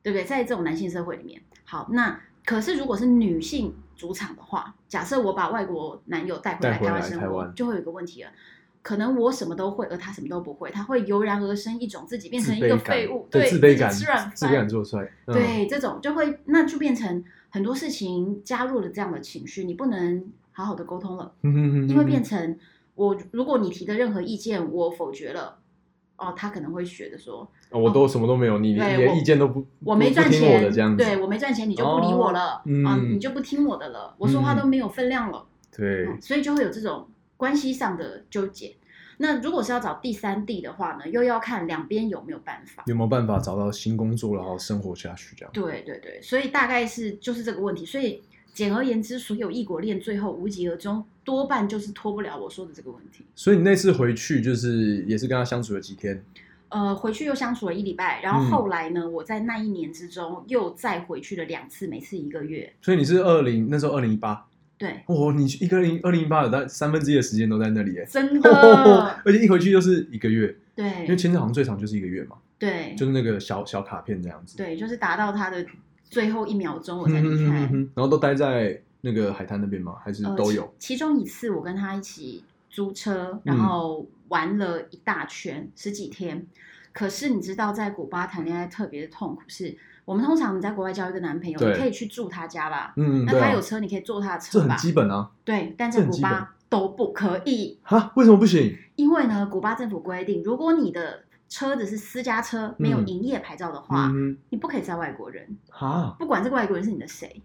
[0.03, 0.25] 对不对？
[0.25, 8.31] 在这种男性社会里面，好，那可是如果是女性主场的话，假设我把外国男友带回来带回来台湾生活，湾就会有一个问题了。
[8.83, 22.59] 可能我什么都会，而他什么都不会，他会油然而生一种自己变成一个废物，对，对自卑感，自己吃软自卑感饭，对，这种就会那就变成很多事情加入了这样的情绪，你不能好好的沟通了，因为变嗯成
[22.97, 25.59] 我如果你提的任何意见我否决了，
[26.17, 35.45] 哦，他可能会觉得说哦我都什么都没有，你连意见都不，我没赚钱，我的这样子，对我没赚钱，你就不理我了，哦嗯啊，你就不听我的了，我说话嗯都没有分量了，
[35.77, 38.75] 对，嗯所以就会有这种关系上的纠结。
[39.19, 42.83] 那如果是要找第三地的话呢，又要看两边有没有办法。
[42.87, 45.51] 有没有办法找到新工作，然后生活下去这样？
[45.53, 47.87] 对对对，所以大概是就是这个问题。
[47.87, 48.21] 所以
[48.53, 53.25] 简而言之，所有异国恋最后无疾而终，多半就是脱不了我说的这个问题。
[53.37, 56.25] 所以你那次回去就是也是跟他相处了几天，
[56.73, 62.73] 呃，回去又相处了一礼拜，然后嗯后来呢，我在那一年之中又再回去了两次，每次一个月。
[62.81, 64.47] 所以你是二零那时候二零一八，
[64.79, 68.51] 对，哦，你一个零二零一八有在三分之一的时间都在那里耶，真的，
[69.25, 75.65] 而且一回去就是一个月，对因为签证好像最长就是一个月嘛，对就是那个小小卡片这样子，对，就是达到他的
[76.03, 77.61] 最后一秒钟我才嗯，离开。
[77.61, 79.97] 嗯嗯嗯然后都待在那个海滩那边吗？
[80.03, 80.73] 还是呃都有？
[80.79, 80.95] 其。
[80.95, 86.45] 其中一次我跟他一起租车，然嗯后玩了一大圈，十几天。
[86.93, 95.31] 可是你知道，在古巴谈恋爱特别的痛苦是，我们通常你在国外交一个男朋友，你可以去住他家吧，嗯，那他有，车，你可以坐他的这很车吧，基本啊。
[95.45, 95.75] 对。
[95.79, 98.77] 但在古巴都不可以，哈，为什么不行？
[98.97, 107.43] 因为呢，古巴政府规定，如果你的车子是私家车，没有嗯营业牌照的话，嗯，你不可以在外国人，哈，不管这个外国人是你的谁，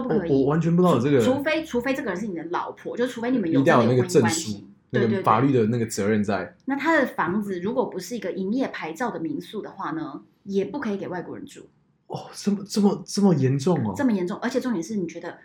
[0.00, 0.32] 都不我可以。
[0.32, 4.64] 我完全不知道有这个，除非除非这个人是你的老婆，就除非你们一定要有那个证书系。
[4.90, 6.56] 那个法律的那个责任在。
[6.64, 11.68] 那他的房子如果不是一个营业牌照的民宿的话呢，也不可以给外国人住，
[12.06, 14.38] 哦，这么这么这么严重哦，这么严重。
[14.38, 15.36] 而且重点是，你觉得，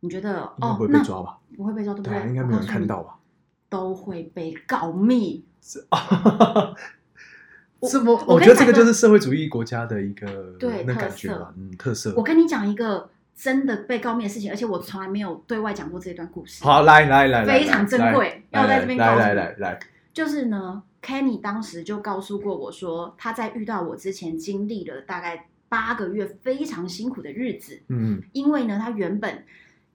[0.00, 1.38] 你觉得应该不会，被抓吧？
[1.56, 3.16] 不会被抓，对不对啊，应该没有人看到吧？
[3.70, 5.42] 都会被告密。
[7.80, 12.22] 我这么，我我觉得这个就是社会主义国家的一个对特色感觉吧，嗯，特色我。
[12.22, 16.62] 跟你讲一个真的被告密的事情，而且我从来没有对外讲过这段故事。
[16.62, 19.24] 好，来来来，来非常珍贵要在这边告诉你。
[19.24, 19.78] 来来，
[20.12, 28.22] 就是呢，Kenny 当时就告诉过我说，他在遇到我之前经历了大概八个月非常辛苦的日子，嗯。
[28.32, 29.44] 因为呢，他原本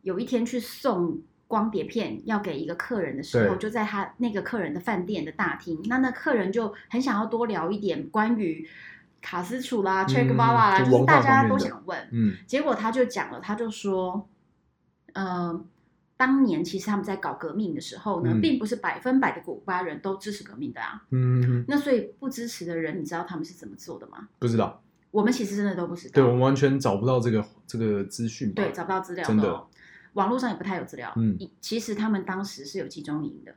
[0.01, 8.67] 有一天去送光碟片要给一个客人的时候，就在他那个客人的饭店的大厅，那那客人就很想要多聊一点关于
[9.27, 14.29] 卡斯楚啦、嗯 Che Guevara 啦，就是大家都想问，嗯结果他就讲了，他就说，
[15.11, 15.61] 呃，
[16.15, 21.03] 当年其实他们在搞革命的时候呢，嗯并不是百分百的古巴人都支持革命的啊。
[21.11, 24.29] 嗯，嗯那所以不支持的人，你知道他们是怎么做的吗？
[24.39, 26.13] 不知道，我们其实真的都不知道。
[26.13, 28.53] 对我们完全找不到这个这个资讯。
[28.53, 29.67] 对找不到资料真的哦
[30.13, 31.11] 网络上也不太有资料。
[31.17, 33.53] 嗯其实他们当时是有集中营的，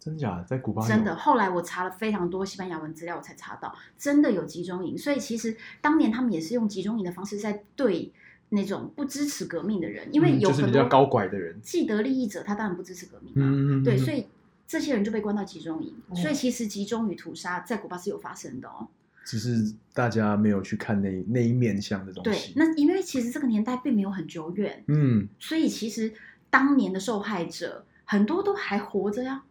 [0.00, 1.14] 真假的，在古巴有真的。
[1.14, 4.96] 后来我查了非常多西班牙文资料，我才查到真的有集中营。
[4.96, 8.10] 所以其实当年他们也是用集中营的方式在对
[8.48, 11.60] 那种不支持革命的人，因为嗯有很多高拐的人。
[11.60, 13.46] 既得利益者，他当然不支持革命啊。
[13.46, 14.26] 嗯，对，所以以
[14.66, 15.94] 这些人就被关到集中营。
[16.08, 18.88] 哦所以其实集中与屠杀在古巴是有发生的哦。
[19.26, 22.52] 只是大家没有去看那那一面向的东西对西，。
[22.56, 26.10] 那因为其实这个年代并没有很久远，嗯，所以其实
[26.48, 29.42] 当年的受害者很多都还活着呀。
[29.42, 29.49] 所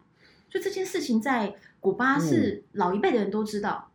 [0.58, 3.92] 以这件事情在古巴嗯是老一辈的人都知道。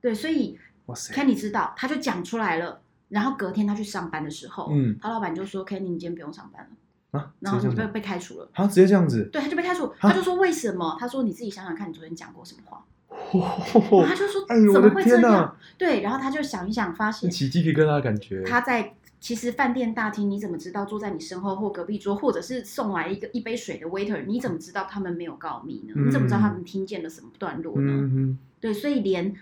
[0.00, 2.80] 对，所以，Kenny 知道，他就讲出来了。
[3.08, 6.68] 然后隔天他去上班的时候，嗯他老板就说：“Kenny，你今天不用上班
[7.12, 9.84] 了，啊，然后你就被被开除了。”啊，直接这样子，对，他就被开除。
[9.84, 10.96] 啊他就说为什么？
[10.98, 12.84] 他说你自己想想看，你昨天讲过什么话？
[13.32, 18.42] 然后他就说哎呦，怎么会这样？，对，然后他就想一想，发现起鸡皮疙瘩的感觉。
[18.44, 25.94] 他在其实饭店大厅，你怎么知道坐在你身后或隔壁桌，或者是送来一个一杯水的 waiter，你怎么知道他们没有告密呢？
[25.96, 27.92] 嗯你怎么知道他们听见了什么段落呢？
[27.92, 29.34] 嗯对，所以连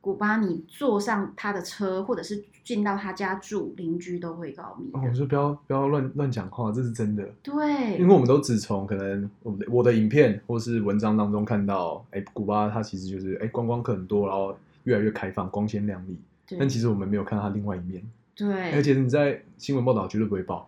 [0.00, 7.28] 古巴你坐上他的车，或者是进到他家住，邻居都会告密我说不要不要乱乱讲话，这是真的。
[7.42, 16.18] 对，因为我们都只从可能我的我的影片或是文章当中看到，哎，古巴它其实就是哎观光客很多，然后越来越开放，光鲜亮丽。
[16.58, 18.02] 但其实我们没有看到它另外一面，
[18.40, 20.66] 对，而且你在新闻报道绝对不会报，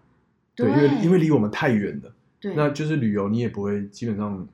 [0.55, 2.13] 对因为因为离我们太远了。
[2.39, 4.47] 对那就是旅游，你也不会基本上，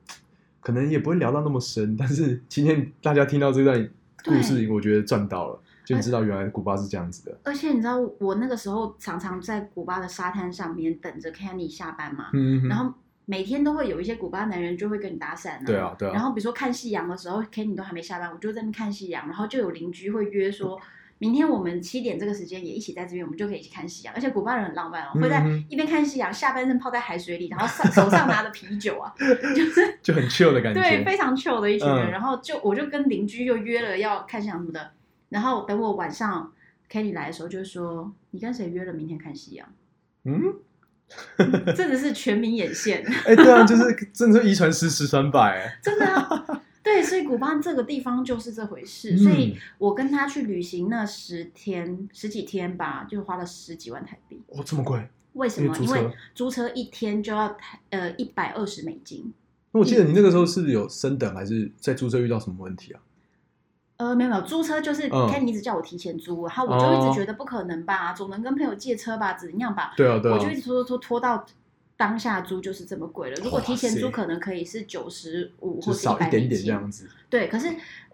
[0.60, 1.96] 可能也不会聊到那么深。
[1.96, 3.88] 但是今天大家听到这段
[4.24, 7.38] 故事，我觉得赚到了，就你知道原来古巴是这样子的。
[7.44, 12.92] 而且你知道，我那个时候常常在古巴的沙滩上面等着 Kenny 下班嘛，嗯，然后
[13.24, 20.78] 每天都会有一些古巴男人就会跟你搭讪、啊，对啊对啊然后比如说看夕阳的时候，Kenny 都还没下班，我就在那看夕阳，然后就有邻居会约说。
[21.18, 24.14] 明天我们七点这个时间也一起在这边，我们就可以一起看夕阳。
[24.14, 30.80] 而且古巴人很浪漫哦，会在一边看夕阳，下半身泡在海水里，然后上手上拿着啤酒啊， 就是就很 chill 的感觉。
[30.80, 32.08] 对，非常 chill 的一群人。
[32.08, 34.92] 嗯然后就我就跟邻居又约了要看夕阳什么的。
[35.28, 36.52] 然后等我晚上
[36.90, 39.68] Kenny 来的时候，就说你跟谁约了明天看夕阳？
[40.24, 40.54] 嗯，
[41.76, 45.60] 真的是全民眼线，哎，对啊，就是真的是一传十，十传百。
[45.60, 46.62] 哎 真的啊。
[46.88, 49.12] 对，所以古巴这个地方就是这回事。
[49.12, 54.40] 嗯所以我跟他去旅行那十天十几天吧，就花了十几万台币。
[54.48, 55.06] 哦，这么贵？
[55.34, 55.76] 为什么？
[55.78, 59.32] 因为租车一天就要台呃一百二十美金。
[59.72, 63.00] 那我记得你那个时候是有升等，还是在租车遇到什么问题啊？
[63.98, 69.92] 呃，没有没有，租车就是嗯 Kenny 一直叫我提前租，然后我就一直觉得不可能吧，总能跟朋友借车吧，怎样吧？
[69.96, 71.44] 对啊，对啊我就一直拖拖拖拖到
[71.98, 73.36] 当下租就是这么贵了。
[73.42, 77.10] 如果提前租，可能可以是九十五就或是一点点美金这样子。
[77.28, 77.68] 对，可是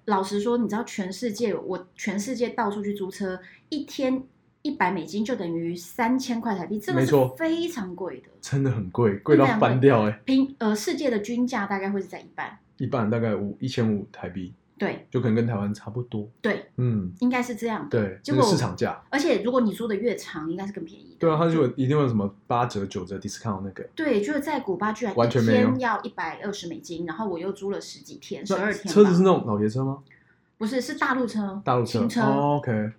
[0.07, 4.25] 老实说，你知道全世界，我全世界到处去租车，一天
[4.63, 8.29] 一百美金就等于三千块台币，这个是非常贵的。
[8.41, 12.59] 真的很贵，贵到翻掉哎、平呃，世界的均价大概会是在一半。
[12.79, 16.29] 一半大概五一千五台币，对就可能跟台湾差不多。
[16.41, 17.87] 对，嗯，应该是这样。
[17.89, 19.01] 对，这个结果市场价。
[19.09, 21.17] 而且如果你租的越长，应该是更便宜的。
[21.21, 23.85] 对啊，它就有一定会有什么八折、九折 discount 那个。
[23.95, 28.93] 对，就是在古巴居然一完全没有天要一百二十美金，然后我又租了十几天，十那二天。
[28.93, 29.99] 车子是那种老爷车吗？
[30.59, 31.63] 不是是大陆车？
[31.65, 31.99] 大陆车。
[31.99, 32.23] 新车。
[32.23, 32.91] 哦，OK，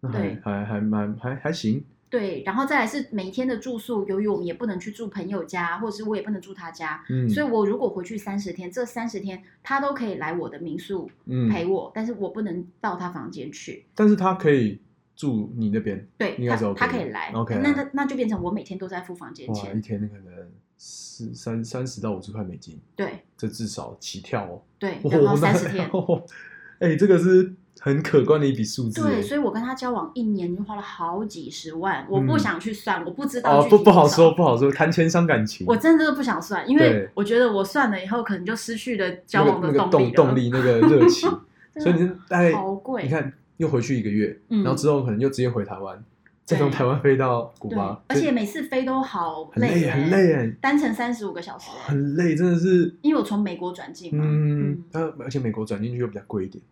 [0.00, 1.82] 那还对还还蛮还还行。
[2.14, 13.84] 对，然后再来是每天的住宿，由于我们也不能去住朋友家，或者是我也不能住他家，嗯，所以我如果回去三十天，这三十天他都可以来我的民宿嗯，陪我，但是我不能到他房间去。
[13.96, 14.80] 但是他可以
[15.16, 16.06] 住你那边。
[16.16, 19.80] 对应该是他他可以来 OK 那那那就变成我每天都在付房间哇，钱一。
[19.80, 20.32] 天可能
[20.76, 24.62] 四三三十到五十块美金，对这至少起跳哦。
[24.78, 25.90] 对，哦然后三十天。
[26.78, 29.02] 哎、这个是很可观的一笔数字。
[29.02, 35.66] 对，哎所以我跟他交往一年就花了好几十万，我不嗯想去算，我不知道哦，不不好说，不好说，谈钱伤感情。
[35.66, 39.90] 我真的不想算，因为我觉得我算了以后，可能就失去了交那往的动。
[39.90, 41.30] 动动力，那个热情。
[41.76, 46.00] 所以你大概好贵，你看又回去一个月，嗯然后之后可能又直接回台湾，
[46.44, 52.94] 再从台湾飞到古巴，，而且每次飞都好很累耶很累哎，单程三十五个小时，很累，真的是。
[53.02, 56.62] 因为我从美国转进嘛，嗯，呃，而且美国转进去又比较贵一点，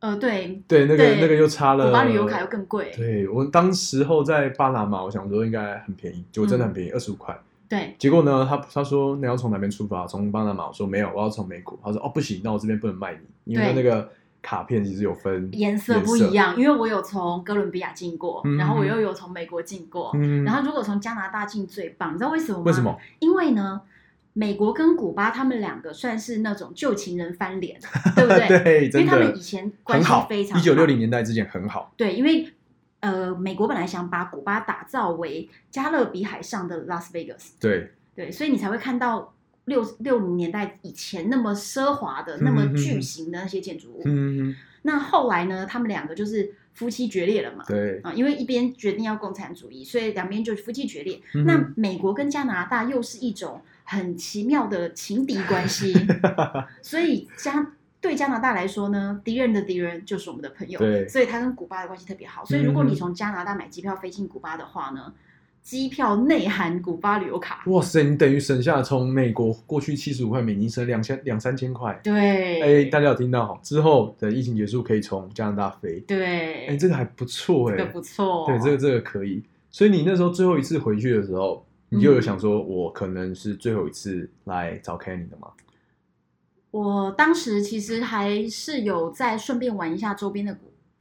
[0.00, 1.86] 呃，对，对，那个对那个又差了。
[1.86, 7.36] 古巴旅游卡又更贵，对我当时候在巴拿马，我想说应该很便宜，结果真的很便宜，二十五块。
[7.68, 10.06] 对，结果呢，他他说你要从哪边出发？
[10.06, 11.78] 从巴拿马，我说没有，我要从美国。
[11.82, 14.08] 他说哦不行，那我这边不能卖你，因为那个
[14.40, 16.32] 卡片其实有分颜色不一。
[16.34, 22.64] 样，因为我有从哥伦比亚进过，嗯然后我又有从美国进过，嗯，然后如果从加拿大进最棒，你知道为什么吗？
[22.66, 22.96] 为什么？
[23.18, 23.80] 因为呢，
[24.38, 27.80] 美国跟古巴他们两个算是那种旧情人翻脸，
[28.14, 28.90] 对不对？
[28.90, 31.94] 对，因为他们以前关系非常一九六零年代之前很好。
[31.96, 32.46] 对，因为
[33.00, 44.02] 呃，美国本来想把古巴打造为加勒比海上的拉斯维加斯，对，对，所以你才会看到六六零年代以前那么奢华的、那么巨型的那些建筑物。
[44.04, 47.64] 嗯，那后来呢，他们两个就是夫妻决裂了嘛。
[47.66, 51.20] 对，啊，因为一边决定要共产主义，所以两边就夫妻决裂。
[51.32, 55.94] 嗯那美国跟加拿大又是一种很奇妙的情敌关系，
[56.82, 62.44] 所以加对加拿大来说呢，敌人的敌人就是我们的朋友，对所以他跟古巴的关系特别好。
[62.44, 65.12] 所以如果你嗯从加拿大买机票飞进古巴的话呢，
[65.62, 71.98] 机票内含古巴旅游卡，哇塞，你等于省下从美国过去七十五块美金省两千两三千块。
[72.04, 73.60] 对，哎，大家有听到哈？
[73.64, 75.98] 之后等疫情结束可以从加拿大飞。
[76.06, 79.42] 对，哎，这个还不错哎这个，不错，对，这个这个可以。
[79.72, 85.48] 所以你那时候最后一次回去的时候，你就有想说，我可能是最后一次来找 Kenny 的吗？
[86.70, 90.58] 我当时其实还是有在顺便玩一下周边的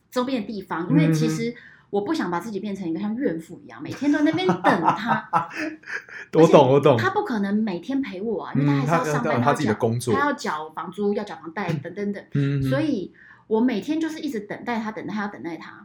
[0.10, 1.56] 周边的地方，因为其嗯实
[1.90, 5.50] 我不想把自己变成一个像怨妇一样，每天都在那边等他。
[6.34, 6.98] 我懂，我懂。
[6.98, 13.12] 他不可能每天陪我啊，因为他还是要上班，他自己的工作他要缴房租，要缴房贷等等等，嗯，所以
[13.48, 15.85] 我每天就是一直等待他，等待他，要等待他。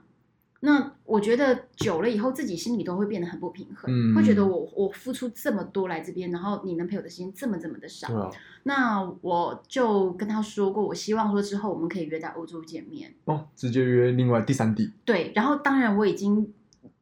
[0.62, 8.31] 那我觉得久了以后，自己心里都会变得很不平衡，嗯会觉得我我付出这么多来这边，然后你能陪我的时间这么这么的少，啊，
[8.64, 13.12] 那我就跟他说过，我希望说之后我们可以约在欧洲见面。
[13.25, 14.92] 哦，直接约另外第三地。
[15.05, 16.53] 对，然后当然我已经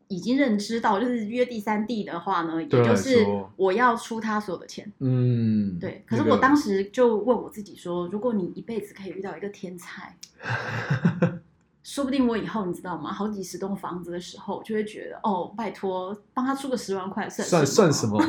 [0.06, 4.90] 已经认知到，就是约第三地的话呢，也就是我要出他所有的钱。
[5.00, 10.16] 嗯，对，可是我当时就问我自己说，如果你一辈子可以遇到一个天才，
[11.88, 13.10] 说不定我以后你知道吗？
[13.10, 18.22] 好几十栋房子的时候，就会觉得哦，拜托帮他出个十万块算算算什么？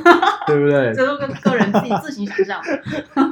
[0.48, 0.94] 对不对？
[0.96, 2.64] 这都跟个人自己自行想象。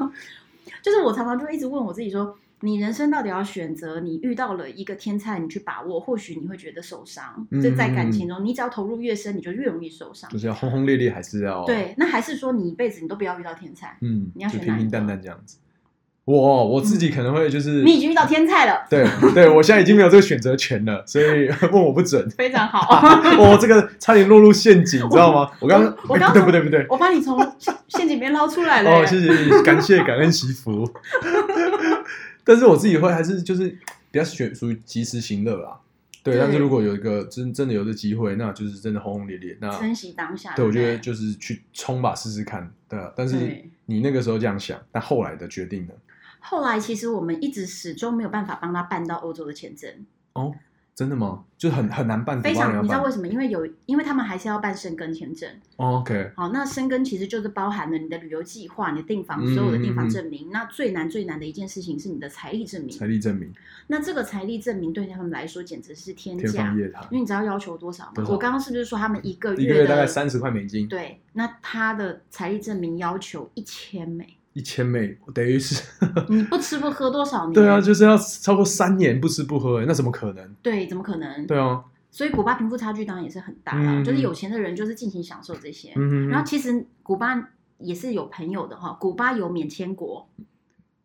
[0.84, 7.48] 就是我常常就一直问我自己说，你人生到底要选择你遇到了一个天才，你去把握，或许你会觉得受伤。
[7.52, 10.38] 嗯就在感情中，你只要投入越深，你就越容易受伤就。
[10.38, 13.98] 是要轰轰烈烈，还是要对，那还是说你一辈子你都不要遇到天才？
[14.02, 15.58] 嗯，你要选平平淡淡这样子。
[16.28, 22.30] 我我自己可能会就是，你已经遇到天才了， 对对，我现在已经没有这个选择权了，所以 问我不准。
[22.32, 22.86] 非常好。
[23.40, 25.50] 我这个差点落入陷阱，你知道吗？
[25.62, 28.92] 我刚刚我刚不对不对不对，我把你从陷陷阱里面捞出来了。
[28.92, 30.86] 哦，谢谢感谢感恩惜福。
[32.44, 33.70] 但是我自己会还是就是
[34.12, 35.80] 比较选属于及时行乐啦。
[36.24, 39.58] 对，但是如果有一个真真的有这机会，那就是真的轰轰烈烈。
[39.62, 40.54] 那珍惜当下。
[40.58, 42.70] 对，我不觉得就是去冲吧，试试看。
[42.90, 45.94] 对啊，但是你那个时候这样想，但后来的决定呢？
[46.40, 50.06] 后来其实我们一直始终没有办法帮他办到欧洲的签证。
[50.34, 50.54] 哦，
[50.94, 51.44] 真的吗？
[51.58, 53.28] 就很很难办，非常，你知道为什么？
[53.28, 55.50] 因为有，因为他们还是要办申根签证。
[55.78, 60.52] 哦 OK，好，那申根其实就是包含了你的旅游计划、你的订房嗯所有的订房证明。
[60.52, 62.96] 那最难最难的一件事情是你的财力证明。
[62.96, 63.52] 财力证明，
[63.88, 75.84] 那这个财力证明对他们来说简直是天天价因，为你知道要求多少吗我刚刚是不是说他们一个一个月大概三十块美金，对，那他的财力证明要求一千美，一千美，等于是，
[76.30, 77.54] 你不吃不喝多少年？
[77.54, 80.56] 对啊，就是要超过三年不吃不喝，那怎么可能？
[80.64, 81.46] 对，怎么可能？
[81.46, 85.94] 对啊，所以古巴贫富差距当然也是很大啦，嗯就是有钱的人就是尽情享受这些。
[85.96, 90.28] 嗯然后其实古巴也是有朋友的哈，古巴有免签国，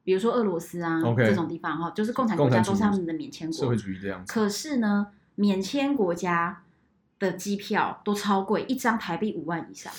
[0.02, 3.76] 比如说俄罗斯啊 OK 这种地方哈，就是共产国共产主义家都是他们的免签国社会。
[3.76, 6.62] 主义这样子，可是呢，免签国家
[7.18, 9.92] 的机票都超贵，一张台币五万以上。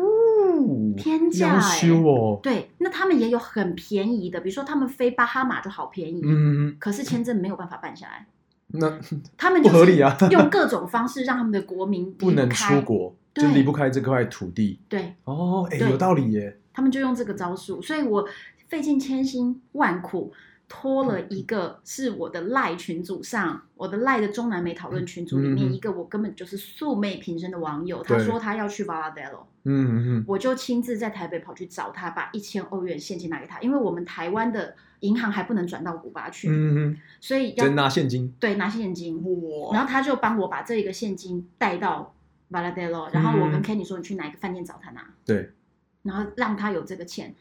[0.00, 8.26] 哦天价要欸修哦，对，那他们也有很便宜的，比如说他们飞巴哈马就好便宜，嗯，可是签证没有办法办下来。
[8.72, 8.98] 那
[9.36, 14.80] 他们就合理啊用各种方式让他们的国民 不能出国，就对离不开这块土地。
[14.88, 16.58] 对哦，哎，对有道理耶。
[16.72, 18.26] 他们就用这个招数，所以我
[18.68, 20.32] 费尽千辛万苦。
[20.72, 28.24] 拖了一个是我的赖群组上，我的赖的中南美讨论群组里面、一个我根本就是素昧平生的网友，他对。
[28.24, 38.32] 说他要去 Valadello，嗯嗯我就亲自在台北跑去找他，把一千欧元现金拿给他，因为我们台湾的银行还不能转到古巴去，嗯嗯，所以要真拿现金。
[38.38, 39.74] 对拿现金，哇。
[39.74, 42.14] 然后他就帮我把这一个现金带到
[42.52, 45.50] Valadello，然后我跟嗯 Kenny 说你去哪一个饭店找他拿，对，
[46.04, 47.34] 然后让他有这个钱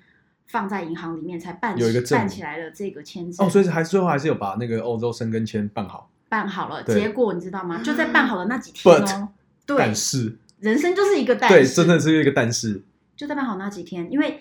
[0.50, 3.48] 放在银行里面，才办有一个证明办起来了这个签证。
[3.48, 6.10] 哦，所以还最后还是有把那个欧洲生根签办好。
[6.28, 7.82] 办好了，对结果你知道吗？
[7.82, 9.30] 就在办好的那几天哦，
[9.66, 12.84] 对但，是，人生就是一个但对，是，真的是一个但是。
[13.16, 14.40] 就在办好那几天，因为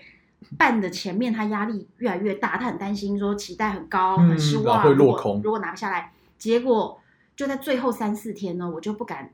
[0.57, 7.01] 办的前面他压力越来越大，他很担心说期待很高，嗯很失然望，会落空如果拿不下来，结果
[7.35, 9.31] 就在最后三四天呢，我就不敢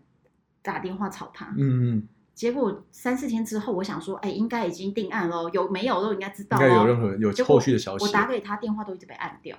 [0.63, 1.47] 打电话吵他。
[1.59, 8.05] 嗯嗯，结果三四天之后，我想说，哎，应该已经定案了，有没有都应该知道应该有任何有后续的消息。
[8.05, 9.57] 我打给他电话都一直被按掉，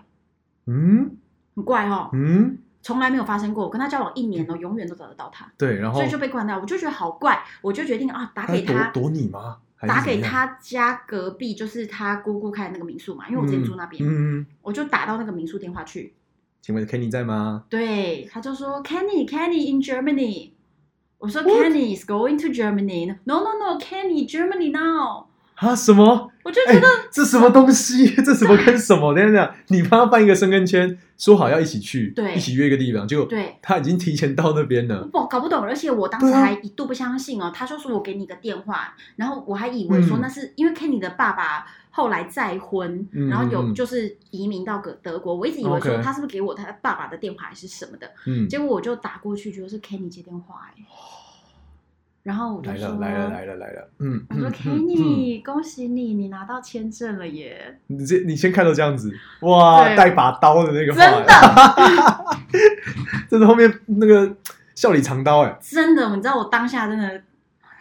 [0.66, 1.12] 嗯
[1.56, 3.64] 很怪哦，嗯，从来没有发生过。
[3.64, 6.60] 我跟他交往一年了，永远都找得到他，对，然后所以就被关掉。
[6.60, 9.60] 我就觉得好怪，我就决定啊，打他给他，躲躲你吗？
[9.88, 16.14] 打给他家隔壁，就是他姑姑开的那个民宿嘛，因为我之前住那边，嗯我就打到那个民宿电话去。
[16.62, 17.66] 请问 Kenny 在吗？
[17.70, 20.55] 对，他就说 Kenny Kenny in Germany。
[21.26, 23.08] 我说 Kenny is going to Germany.
[23.24, 25.26] No no no, Kenny Germany now.
[25.56, 26.30] 啊，什么？
[26.30, 28.08] 哎我就觉得、，这什么东西？
[28.22, 29.16] 这什么跟什么？
[29.16, 35.10] 等一下等，你帮他办一个生根签，说好要一起去，对一起约一个地方，就对，他已经提前到那边了。
[35.14, 37.52] 我搞不懂，而且我当时还一度不相信哦。
[37.56, 41.66] 他就说我给你个电话，然后我还以为说嗯那是、因为 Kenny 的爸爸
[41.96, 50.84] 后来再婚，嗯然后有就是移民到德德国，我一直以为说他是不是给我他爸爸的电话还是什么的，嗯，结果我就打过去，觉得是 Kenny 接电话哎、
[52.24, 57.80] 然后我就说来了来了来了来了，嗯，我说 Kenny，、恭喜你，你拿到签证了耶！
[57.88, 59.96] 你这你先看到这样子，哇，对。
[59.96, 62.28] 带把刀的那个话，真的，
[63.32, 64.36] 真的后面那个
[64.76, 67.22] 笑里藏刀哎，真的，你知道我当下真的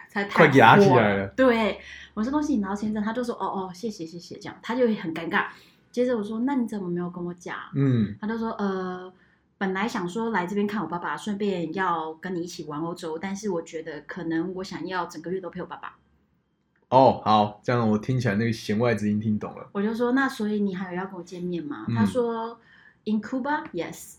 [0.07, 1.27] 才太快压起火来了。
[1.35, 1.77] 对，
[2.15, 5.49] 我说恭喜你拿到签证，他就说哦哦，谢谢谢谢，这样他就很尴尬。
[5.91, 7.55] 接着我说那你怎么没有跟我讲？
[7.75, 9.13] 嗯他就说呃，
[9.57, 15.97] 本来想说来这边看我爸爸，顺便要跟你一起玩欧洲，但是我觉得可能我想要整个月都陪我爸爸。
[16.89, 21.85] 哦好，这样我听起来那个弦外之音听懂了，我就说那所以你还有要跟我见面吗？
[21.89, 22.59] 嗯他说
[23.03, 24.15] In Cuba, yes。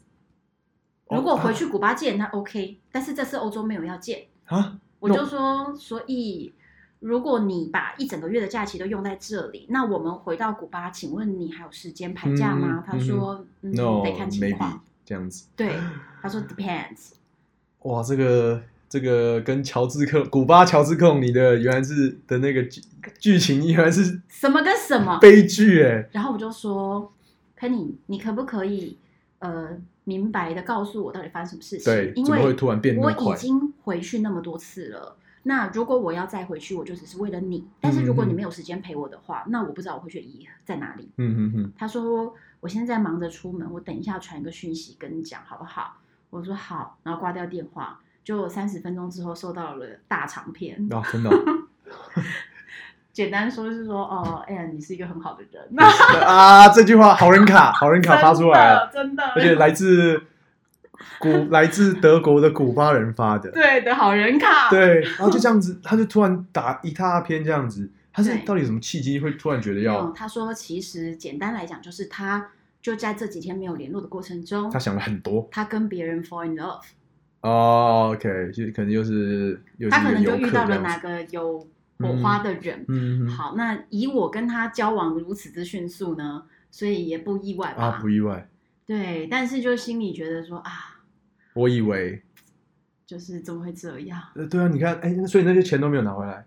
[1.07, 4.27] 哦如果回去古巴见，那 OK，但是这次欧洲没有要见。
[4.47, 6.53] 啊，我就说，所以
[7.01, 12.83] 如果你把一整个月的假期都用在这里，那我们回到古巴，请问你还有时间排假吗？
[12.83, 14.81] 嗯他说，嗯，no 得看情况。
[15.05, 15.73] 这样子，对，
[16.21, 17.13] 他说 depends。
[17.83, 22.81] 哇，这个这个跟乔治克古巴乔治克隆尼的原来是的那个剧
[23.21, 25.19] 剧情原来是什么跟什么？
[25.21, 27.13] 悲剧哎，然后我就说
[27.57, 28.99] ，Penny，你可不可以
[29.39, 29.69] 呃
[30.03, 31.85] 明白的告诉我到底发生什么事情？
[31.85, 33.37] 对，因为突然变我已？
[33.37, 35.17] 经回去那么多次了。
[35.49, 37.67] 那如果我要再回去，我就只是为了你。
[37.81, 41.09] 但是如果你没有时间陪我的话，那我不知道我会去的意义在哪里。
[41.19, 45.99] 嗯嗯嗯，他说我现在忙着出门，我等一下传一个讯息跟你讲好不好？
[46.31, 48.01] 我说好，然后挂掉电话。
[48.25, 51.63] 就三十分钟之后收到了大长篇，啊，真的哦
[53.13, 55.65] 简单说是说哦，哎呀，你是一个很好的人，
[56.27, 60.21] 啊，这句话好人卡，好人卡 发出来了，真的，而且来自
[61.19, 68.39] 古 来自德国的古巴人发的，对的好人卡，对，然后就这样子， 他就突然打一大篇这样子，他是对。
[68.45, 70.11] 到底有什么契机会突然觉得要？
[70.13, 72.49] 他说其实简单来讲，就是他
[72.81, 75.49] 就在这几天没有联络的过程中他，想了很多。
[75.51, 76.83] 他跟别人 fall in love，
[77.41, 81.59] 哦，OK，就可能又是又是他可能就遇到了哪个有
[81.99, 82.85] 火花的人。
[82.89, 83.29] 嗯，嗯。
[83.29, 87.85] 好，那以我跟他交往如此之迅速呢，所以也不意外吧？
[87.85, 88.49] 啊，不意外，
[88.87, 91.03] 对，但是就心里觉得说啊，
[91.55, 92.23] 我以为，
[93.05, 94.23] 就是怎么会这样？
[94.37, 96.47] 呃，对啊，你看，哎，所以那些钱都没有拿回来，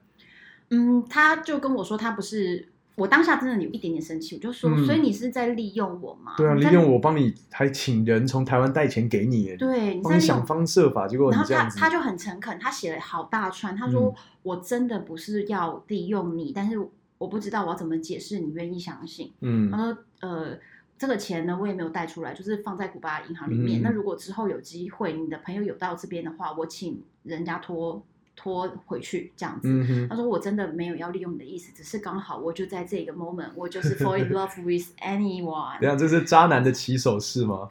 [0.70, 6.36] 嗯，他就跟我说他不是，我当下真的有一点点生气，我就说，嗯所以你是在利用我吗？
[6.38, 10.46] 对啊，你在利用我帮你，还请人从台湾带钱给你，哎，对，你帮你想在利用。
[10.48, 16.80] 方设法，结果然后他他就很诚恳，他写了好大串，他说、嗯我真的不是要利用你，但是
[17.18, 19.34] 我不知道我要怎么解释，你愿意相信。
[19.42, 20.58] 嗯他说呃。
[21.00, 23.80] 这个钱呢，我也没有带出来，就是放在古巴银行里面。
[23.80, 28.04] 嗯那如果之后有机会，你的朋友有到这边的话，我请人家拖
[28.36, 29.70] 拖回去这样子。
[29.70, 35.80] 嗯，他说：“我真的没有要利用你的意思，只是刚好我就在这个 moment，我就是 fall in love with anyone。
[35.80, 37.68] 等一下这是渣男的起手式吗？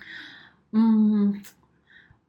[0.72, 1.42] 嗯，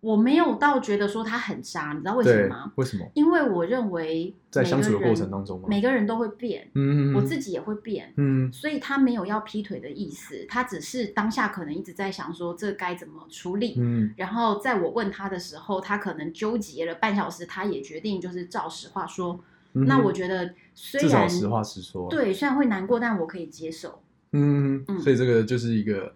[0.02, 3.06] 我没有到觉得说他很渣，你知道为什对么吗？，为什么？
[3.14, 13.76] 因为我认为在相处的过程当中每个人都会变，嗯，我自己也会变，嗯所以他没有要劈腿的意思，他只是当下可能一直在想说这该怎么处理。
[13.78, 19.40] 嗯然后在我问他的时候，他可能纠结了半小时，他也决定就是照实话说。
[19.74, 24.02] 嗯，那我觉得虽然实话实说，，对，虽然会难过，但我可以接受。
[24.32, 26.12] 嗯，嗯所以这个就是一个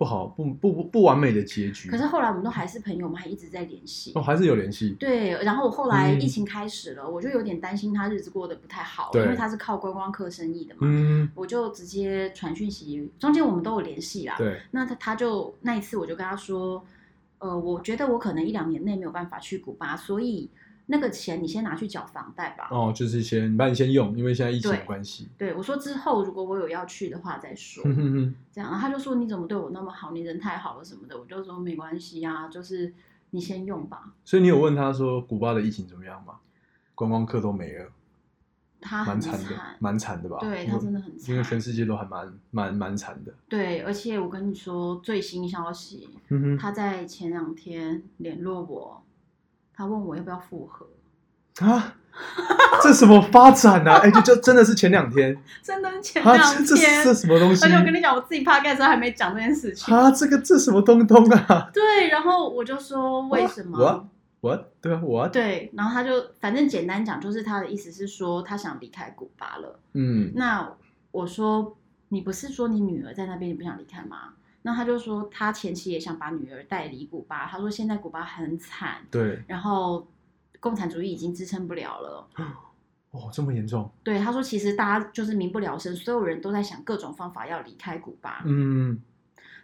[0.00, 1.90] 不好不不不不完美的结局。
[1.90, 4.12] 可是后来我们都还是朋友，我们还一直在联系。
[4.14, 10.80] 哦，还是有联系，对，然后我后来嗯疫情开始了，我就有点担心他日子过得不太好，因为他是靠观光客生意的嘛。
[10.84, 14.36] 嗯，我就直接传讯息，中间我们都有联系啦。
[14.38, 16.82] 对，那他他就那一次我就跟他说，
[17.36, 20.48] 呃，我觉得我可能一两年内没有办法去古巴，所以
[20.90, 22.68] 那个钱你先拿去缴房贷吧。
[22.70, 25.28] 哦，就是先你把你先用，因为现在疫情的对关系。
[25.38, 32.92] 对我说之后如果我有要去的话再说，哼哼哼，这样，然后他就说你怎么对我那么好，你人太好了什么的，我就说没关系啊，就是
[33.30, 34.12] 你先用吧。
[34.24, 36.34] 所以你有问他说古巴的疫情怎么样吗？
[36.94, 37.86] 观光客都没了，
[38.80, 40.38] 他很蛮惨的，蛮惨的吧？
[40.40, 43.32] 对他真的很惨因为全世界都还蛮蛮蛮惨的。
[43.48, 49.02] 对，而且我跟你说最新消息，嗯，他在前两天联络我，
[49.80, 50.86] 他问我要不要复合，
[51.66, 51.94] 啊，
[52.82, 53.96] 这什么发展啊？
[54.04, 59.94] 哎、就就真的是前两天 真的是前啊，两天，这什么东西而且我跟你讲，我自己趴盖的时候还没讲这件事情。
[59.94, 60.10] 啊？
[60.10, 61.70] 这个这什么东东啊？
[61.72, 63.78] 对，然后我就说为什么？
[63.78, 64.08] 我
[64.50, 69.80] 我对啊，我对，然后他就反正简单讲，就是他的意思是说他想离开古巴了。
[69.94, 70.70] 嗯那
[71.10, 71.74] 我说
[72.10, 74.34] 你不是说你女儿在那边你不想离开吗？
[74.62, 80.06] 那他就说他前期也想把女儿带离古巴，他说现在古巴很惨，对然后
[80.60, 82.28] 共产主义已经支撑不了了。
[83.10, 83.90] 哦，这么严重？
[84.04, 88.42] 对，他说其实大家就是民不聊生，所有人都在想各种方法要离开古巴。
[88.44, 89.00] 嗯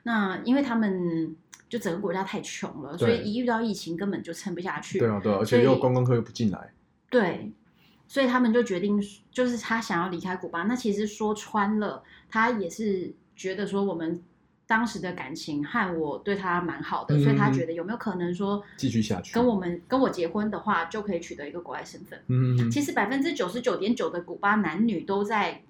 [0.03, 1.37] 那因为他们
[1.69, 4.99] 就整个国家太穷了，所以一遇到疫情根本就撑不下去。
[4.99, 6.73] 对啊对啊，而且又观光客又不进来，
[7.11, 7.53] 对，
[8.09, 10.63] 所以他们就决定，就是他想要离开古巴。
[10.63, 14.23] 那其实说穿了，他也是觉得说我们
[14.67, 19.33] 当时的感情和我对他蛮好的，嗯所以他觉得有没有可能说继续下去。
[19.33, 22.21] 跟我们跟我结婚的话，就可以取得一个国外身份。
[22.29, 22.71] 嗯。
[22.71, 25.63] 其实百分之九十九点九的古巴男女都在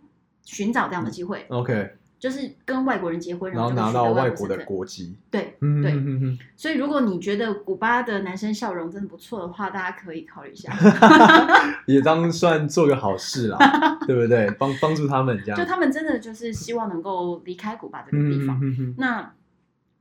[0.45, 4.57] 寻找这样的机会，OK，就是跟外国人结婚，然后拿到外国的。
[4.65, 10.73] 国籍，对，嗯对所以如果你觉得古巴的男生笑容真的不错的话，大家可以考虑一下。
[10.81, 13.59] 嗯也当算做个好事啦，
[14.07, 14.51] 对不对？
[14.59, 18.61] 帮帮助他们这样，就他们真的就是希望能够离开古巴这个地方。
[18.99, 19.33] 那，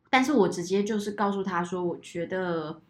[0.10, 2.82] 但是我直接就是告诉他说，我觉得，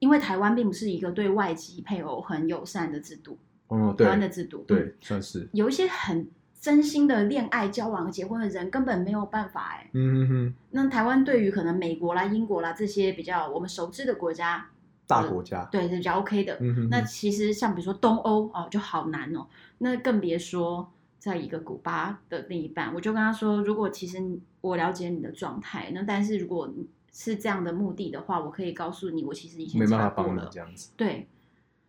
[0.00, 6.26] 因为台湾并不是一个对外籍配偶很友善的制度，哦，台湾的制度，嗯对，算是，有一些很
[6.60, 9.88] 真心的恋爱、交往、结婚的人根本没有办法哎。
[9.94, 14.68] 嗯哼哼，那台湾对于可能美国啦、英国啦这些比较我们熟知的国家，
[15.06, 16.58] 大国家，对是比较 OK 的。
[16.60, 19.46] 嗯哼哼那其实像比如说东欧哦，就好难哦。
[19.78, 24.22] 那更别说在一个古巴的另一半，我就跟他说，如果其实
[24.60, 26.70] 我了解你的状态，那但是如果
[27.10, 30.40] 是这样的目的的话，我可以告诉你，我其实以前没办法帮你。
[30.50, 31.26] 这样子，对，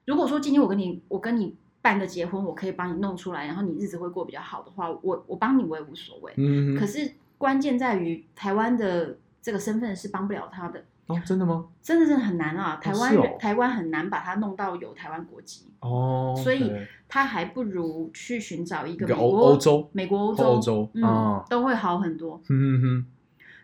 [0.05, 6.33] 如果说今天我跟你我跟你办个结婚，我可以帮你弄出来，然后你日子会过比较好的话，我我帮你我也无所谓。
[6.37, 10.83] 嗯，可是关键在于台湾的这个身份是帮不了他的。
[11.07, 11.65] 哦，真的吗？
[11.81, 12.77] 真的是很难啊！
[12.81, 15.65] 台湾台湾很难把他弄到有台湾国籍。
[15.79, 16.71] 哦，所以
[17.09, 22.39] 他还不如去寻找一个欧美国、欧洲美国、欧洲、欧洲嗯，哦都会好很多。
[22.49, 23.05] 嗯哼哼，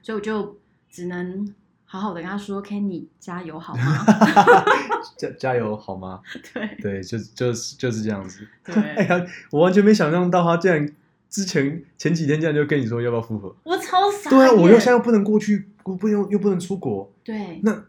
[0.02, 0.58] 所以我就
[0.90, 1.54] 只能
[1.90, 4.06] 好好的跟他说：“Kenny，加油好吗
[5.18, 6.22] 加加油好吗？？”
[6.54, 8.46] 对对，就就是就是这样子。
[8.66, 10.86] 对哎对，呀，我完全没想象到他竟然
[11.30, 13.56] 之前前几天竟然就跟你说要不要复合。
[13.64, 17.86] 我超傻对啊，我又现在又不能过去，不不又又不能出国，对，那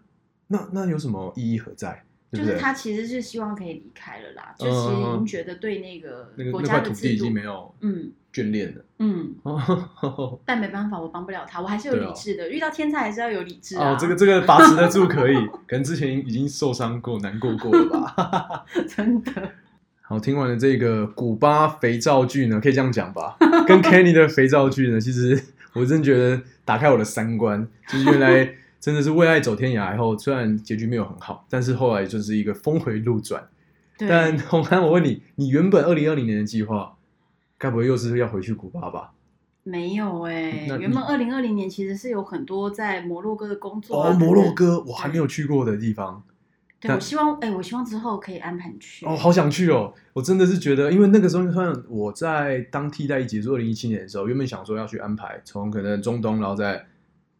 [0.46, 2.04] 那那有什么意义何在？
[2.32, 8.84] 就是他其实是希望可以离开了啦，就嗯其实已觉得对那个那个国那块土地已家的制度经没有嗯眷恋了。
[8.98, 12.50] 嗯，哦，但没办法，我帮不了他，我还是有理智的。
[12.50, 13.92] 遇到天才还是要有理智啊。
[13.92, 15.34] 哦，这个这个把持得住可以，
[15.66, 18.64] 可能之前已经受伤过、难过过了吧。
[18.86, 19.32] 真的，
[20.02, 23.36] 好，听完了这个古巴肥皂剧呢，可以这样讲吧？
[23.66, 25.40] 跟 Kenny 的肥皂剧呢，其实
[25.72, 29.90] 我真觉得打开我的三观，就是原来真的是为爱走天涯。
[29.90, 33.48] 然后虽然结局没有很好，但是后来就是一个峰回路转。
[33.98, 36.96] 但 红安，我问你，你原本二零二零年的计划，
[37.58, 39.12] 该不会又是要回去古巴吧？
[39.64, 44.10] 没有哎、那原本二零二零年其实是有很多在摩洛哥的工作、啊。
[44.10, 44.50] 哦，摩洛。
[44.54, 46.22] 哥，我还没有去过的地方。
[46.80, 49.04] 对，我希望哎、我希望之后可以安排你去。
[49.04, 49.92] 哦，好想去哦！
[50.14, 56.86] 我真的是觉得，因为那个时候算我在当替代役结束二零一七年的时候，原本想说要去安排从可能中东，然后再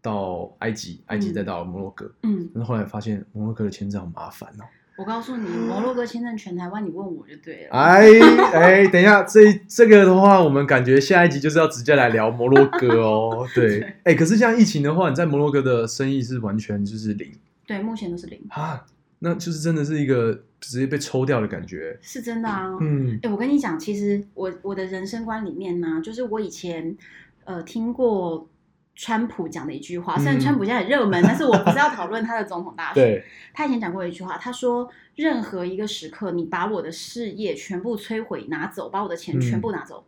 [0.08, 4.64] 到埃及，埃及嗯再到摩洛哥，嗯，但是后来发现摩洛哥的签证好麻烦哦。
[4.96, 7.70] 我告诉你，摩洛哥签证全台湾，你问我就对了。
[7.70, 8.08] 哎
[8.52, 13.46] 哎，等一下，这这个的话，我们感觉下一集就是要直接来聊摩洛哥哦。
[13.54, 17.30] 对，哎，可是像疫情的话，你在摩洛哥的生意是完全就是零
[17.66, 18.84] 对，目前都是零，啊，
[19.20, 21.96] 那就是真的是一个直接被抽掉的感觉。
[22.02, 22.76] 是真的啊。
[22.80, 26.96] 嗯哎、我跟你讲，其实我我的人生观里面呢，就是我以前
[27.44, 28.48] 呃听过
[28.98, 33.22] 川普讲的一句话，虽然嗯川普现在很热门， 但是我不是要讨论他的总统大选。
[33.54, 40.04] 他以前讲过一句话，他说：“任何一个时刻，你把我的事业全部摧毁拿走，把我的钱嗯全部拿走，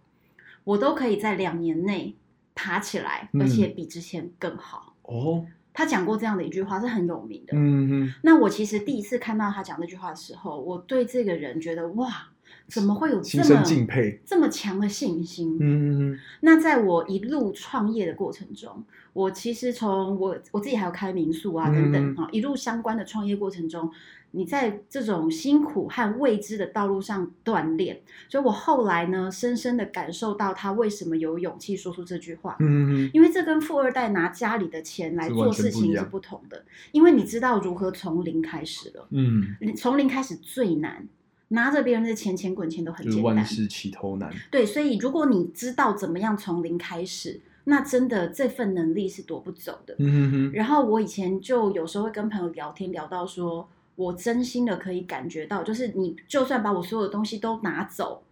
[0.64, 2.16] 我都可以在两年内
[2.56, 4.96] 爬起来，嗯而且比之前更好。
[5.02, 7.56] 哦，他讲过这样的一句话，是很有名的。
[7.56, 12.28] 嗯嗯，那我其实第一次看到他讲这句话的时候，我对这个人觉得哇，
[12.68, 14.20] 怎么会有这么敬佩。
[14.24, 15.56] 这么强的信心？
[15.56, 23.90] 嗯嗯嗯，那在我一路创业的过程中，我其实从我我自己还有开民宿啊等等嗯啊、一路相关的创业过程中，
[24.32, 32.56] 你在这种辛苦和未知的道路上锻炼，所以我后来呢，深深的感受到他为什么有勇气说出这句话。
[32.60, 41.04] 嗯嗯嗯，因为这跟富二代拿家里的钱来做事情是不同的，因为你知道如何从零开始了，嗯，从零开始最难，
[41.52, 44.32] 拿着别人的钱钱滚钱都很就是简单万，事起头难。
[44.50, 49.94] 对，所以如果你知道怎么样从零开始，那真的这份能力是夺不走的。
[49.98, 58.22] 嗯嗯嗯，然后我以前就有时候会跟朋友聊天，聊到说，我真心的可以感觉到，就是你就算把我所有的东西都拿走，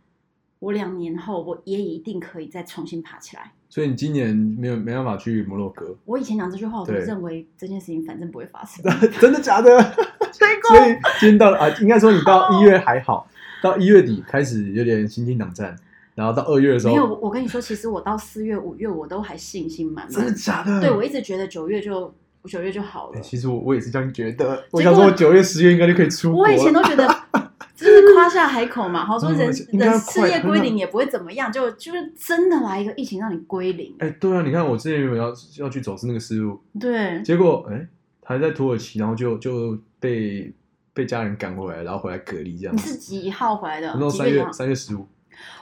[0.58, 3.52] 我两年后我也一定可以再重新爬起来。
[3.70, 8.82] 所以你今年没有没办法去摩洛哥，我以前讲这句话，我都对认为这件事情反正不会发生。
[9.20, 9.78] 真的假的？
[10.32, 10.46] 所
[10.76, 10.90] 所以
[11.20, 13.28] 今天到了啊，应该说你到一月还好，
[13.62, 15.76] 到一月底开始有点心惊胆战，
[16.14, 20.32] 然后到二月的时没有，候，我跟你说，其实我到四月、五月我都还信心满满真的。
[20.32, 20.80] 假的？
[20.80, 23.20] 对，我一直觉得九月就九月就好了哎。
[23.20, 26.44] 其实我我也是这样觉得，我想说我九月、十月应该就可以出国。
[26.44, 27.06] 我以前都觉得
[27.78, 33.94] 就是夸下海口嘛，好说人嗯人事业归零也不会怎么样，就就是真的来一个疫情让你归零。
[34.00, 37.86] 哎，对啊，你看我之前原本要要去走私那个思路，对，结果哎
[38.24, 40.52] 还在土耳其，然后就就被
[40.92, 42.96] 被家人赶回来，然后回来隔离这样你是。
[42.96, 44.10] 几号回来的然后？
[44.10, 44.44] 三月？
[44.52, 45.06] 三月十五，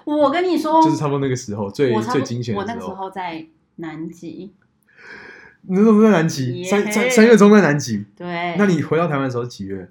[0.05, 3.11] 我跟你说，就是差不多那个时候最最惊险我那个时的时候。
[3.11, 3.47] 在
[3.77, 4.55] 南极，
[5.69, 8.07] 你那时候在南极，三三三月中在南极。
[8.17, 9.87] 对，那你回到台湾的时候是几月？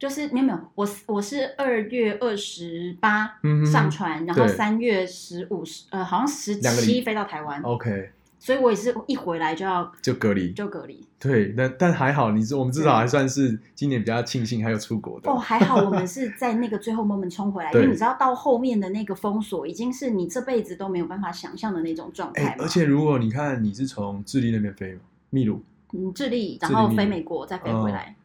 [0.00, 3.38] 就是没有没有，我是我是二月二十八
[3.70, 10.52] 上船，然后对三月十五十呃好像十七飞到台湾，OK，所以我也是一回来就要就隔离。
[10.52, 11.06] 就隔离。
[11.18, 15.30] 对，但但还好，你我们至少还算是今年比较庆幸还有出国的。
[15.30, 22.56] 哦，还好我们是在那个最后 moment 冲回来， 因为你知道到后面的那个封锁已经是你这辈子都没有办法想象的那种状态。
[22.58, 28.16] 而且如果你看你是从智利那边飞嘛，秘鲁，嗯，智利，然后飞美国再飞回来，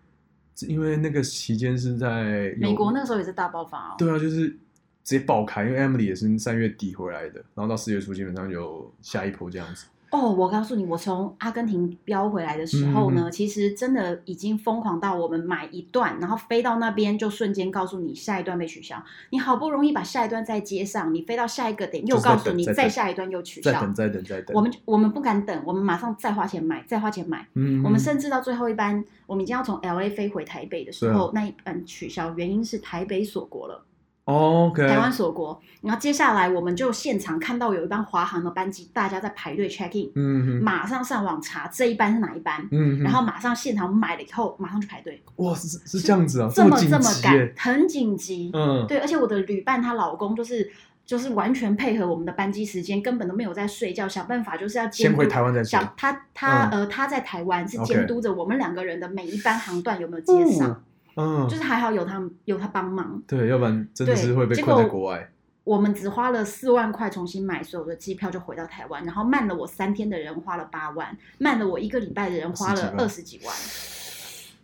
[0.61, 3.95] 因为那个期间是在美国那个时候也是大爆发哦。
[3.97, 4.47] 对啊，就是
[5.03, 9.85] 直接爆开，因为 Emily 也是三月底回来的，然后到四月初基本上有下一波这样子。
[10.15, 18.95] 哦，我告诉你，我从阿根廷飙回来的时候呢，嗯其实真的已经疯狂到我们买一段，然后飞到那边就瞬间告诉你下一段被取消。
[19.31, 23.93] 你好不容易把下一段再接上，你飞到下一个点又告诉你再下一段又取消再等，。
[23.93, 24.55] 再等，再等。
[24.55, 27.45] 我们我们不敢等，我们马上再花钱买，再花钱买。
[27.55, 33.81] 嗯，我们甚至到最后一班，我们已经要从 L A 飞回台北的时候，对那一班取消，原因是台北锁国了，哦
[34.25, 35.59] OK，台湾锁国。
[35.81, 48.49] 然后接下来我们就现场看到有一班华航的班机，大家在排队 check in，、嗯哼，马上上网查这一班是哪一班，嗯哼，然后马上现场买了以后，马上去排队，哇是是这样子啊，这么紧这么赶急，，很紧急。
[48.53, 50.71] 嗯，对，而且我的旅伴她老公就是。
[51.05, 56.79] 就是完全配合我们的班机时间，根本都没有在睡觉，想办法就是要监督先回台湾再想他他、嗯。
[56.79, 60.81] 呃他在台湾是监督着我们两个人的每一班航段有没有接上，嗯，
[61.49, 63.21] 就是还好有他有他帮忙。
[63.27, 65.29] 对，要不然真的是会被结困在果国外。
[65.63, 73.55] 我们只花了四万块重新买所有的机票就回到台湾，然后慢了我三天的人花了八万，慢了我一个礼拜的人花了二十几万。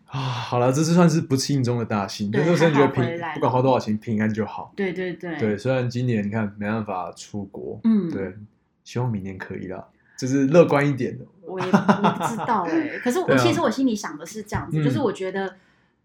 [0.05, 2.29] 啊，好了，这是算是不幸中的大幸。
[2.29, 3.03] 对但是我真的觉得平，
[3.35, 4.73] 不管花多少钱，平安就好。
[4.75, 8.35] 对对对对，虽然今年你看没办法出国，嗯，对，
[8.83, 9.83] 希望明年可以啦，
[10.19, 11.25] 就是乐观一点的。
[11.41, 15.55] 我也我不知道哎、可是我、 啊其实我心里想的是这样子，嗯就是我觉得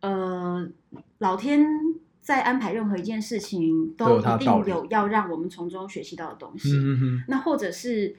[0.01, 0.69] 呃，
[1.19, 1.67] 老天
[2.21, 6.71] 在安排任何一件事情，都一定有要让我们从中学习到的东西。
[6.73, 8.17] 嗯哼那或者是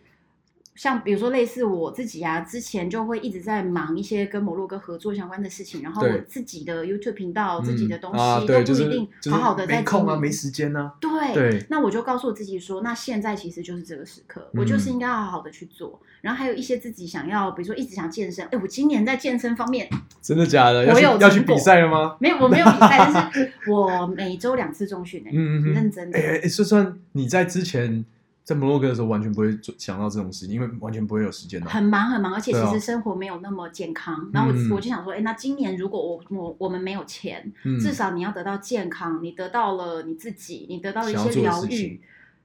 [0.77, 10.93] 像比如说类似我自己啊，之前就会一直在忙一些跟摩洛哥合作相关的事情，然后我自己的 YouTube 频道、自己的东啊，西都不一定好好的在没空啊，没时间啊。
[11.01, 15.99] 对对那我就告诉我自己说，那现在其实就是这个时刻，我就是嗯应该好好的去做。
[16.21, 19.89] 然后还有一些自己想要，比如说一直想健身，哎，我今年在健身方面
[20.21, 20.85] 真的假的？
[20.93, 22.17] 我有要去比赛了吗？
[22.19, 26.19] 没有，我没有比赛，但是 我每周两次中训诶，嗯嗯嗯很认真的。
[26.19, 28.03] 哎、哎，就算你在之前
[28.47, 31.69] 在摩洛哥的时候，完全不会做想到这种事情，因为完全不会有时间的。
[31.69, 34.31] 很忙很忙，而且其实生活没有那么健康。
[34.33, 41.99] 然后嗯我我就想说，哎，那今年如果我我我们没有钱，嗯至少你要得到健康，你得到了你自己，你得到了一些疗愈，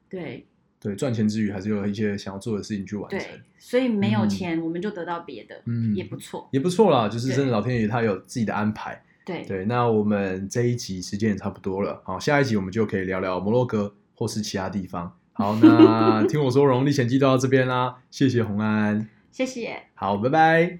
[0.09, 0.44] 对
[0.80, 3.20] 对赚钱之余，还是有一些想要做的事情去完成。
[3.20, 6.48] 对，所以没有嗯钱我们就得到别的，嗯也不错。
[6.50, 9.00] 也不错啦，就是真的老天爷他有自己的安排。
[9.24, 15.16] 对，对，那我们这一集时间也差不多了，好，下一集我们就可以聊聊摩洛哥或是其他地方。
[15.43, 19.76] 好，那听我说《荣历险记》就到这边啦，谢谢红安，谢谢。
[19.95, 20.78] 好，拜拜。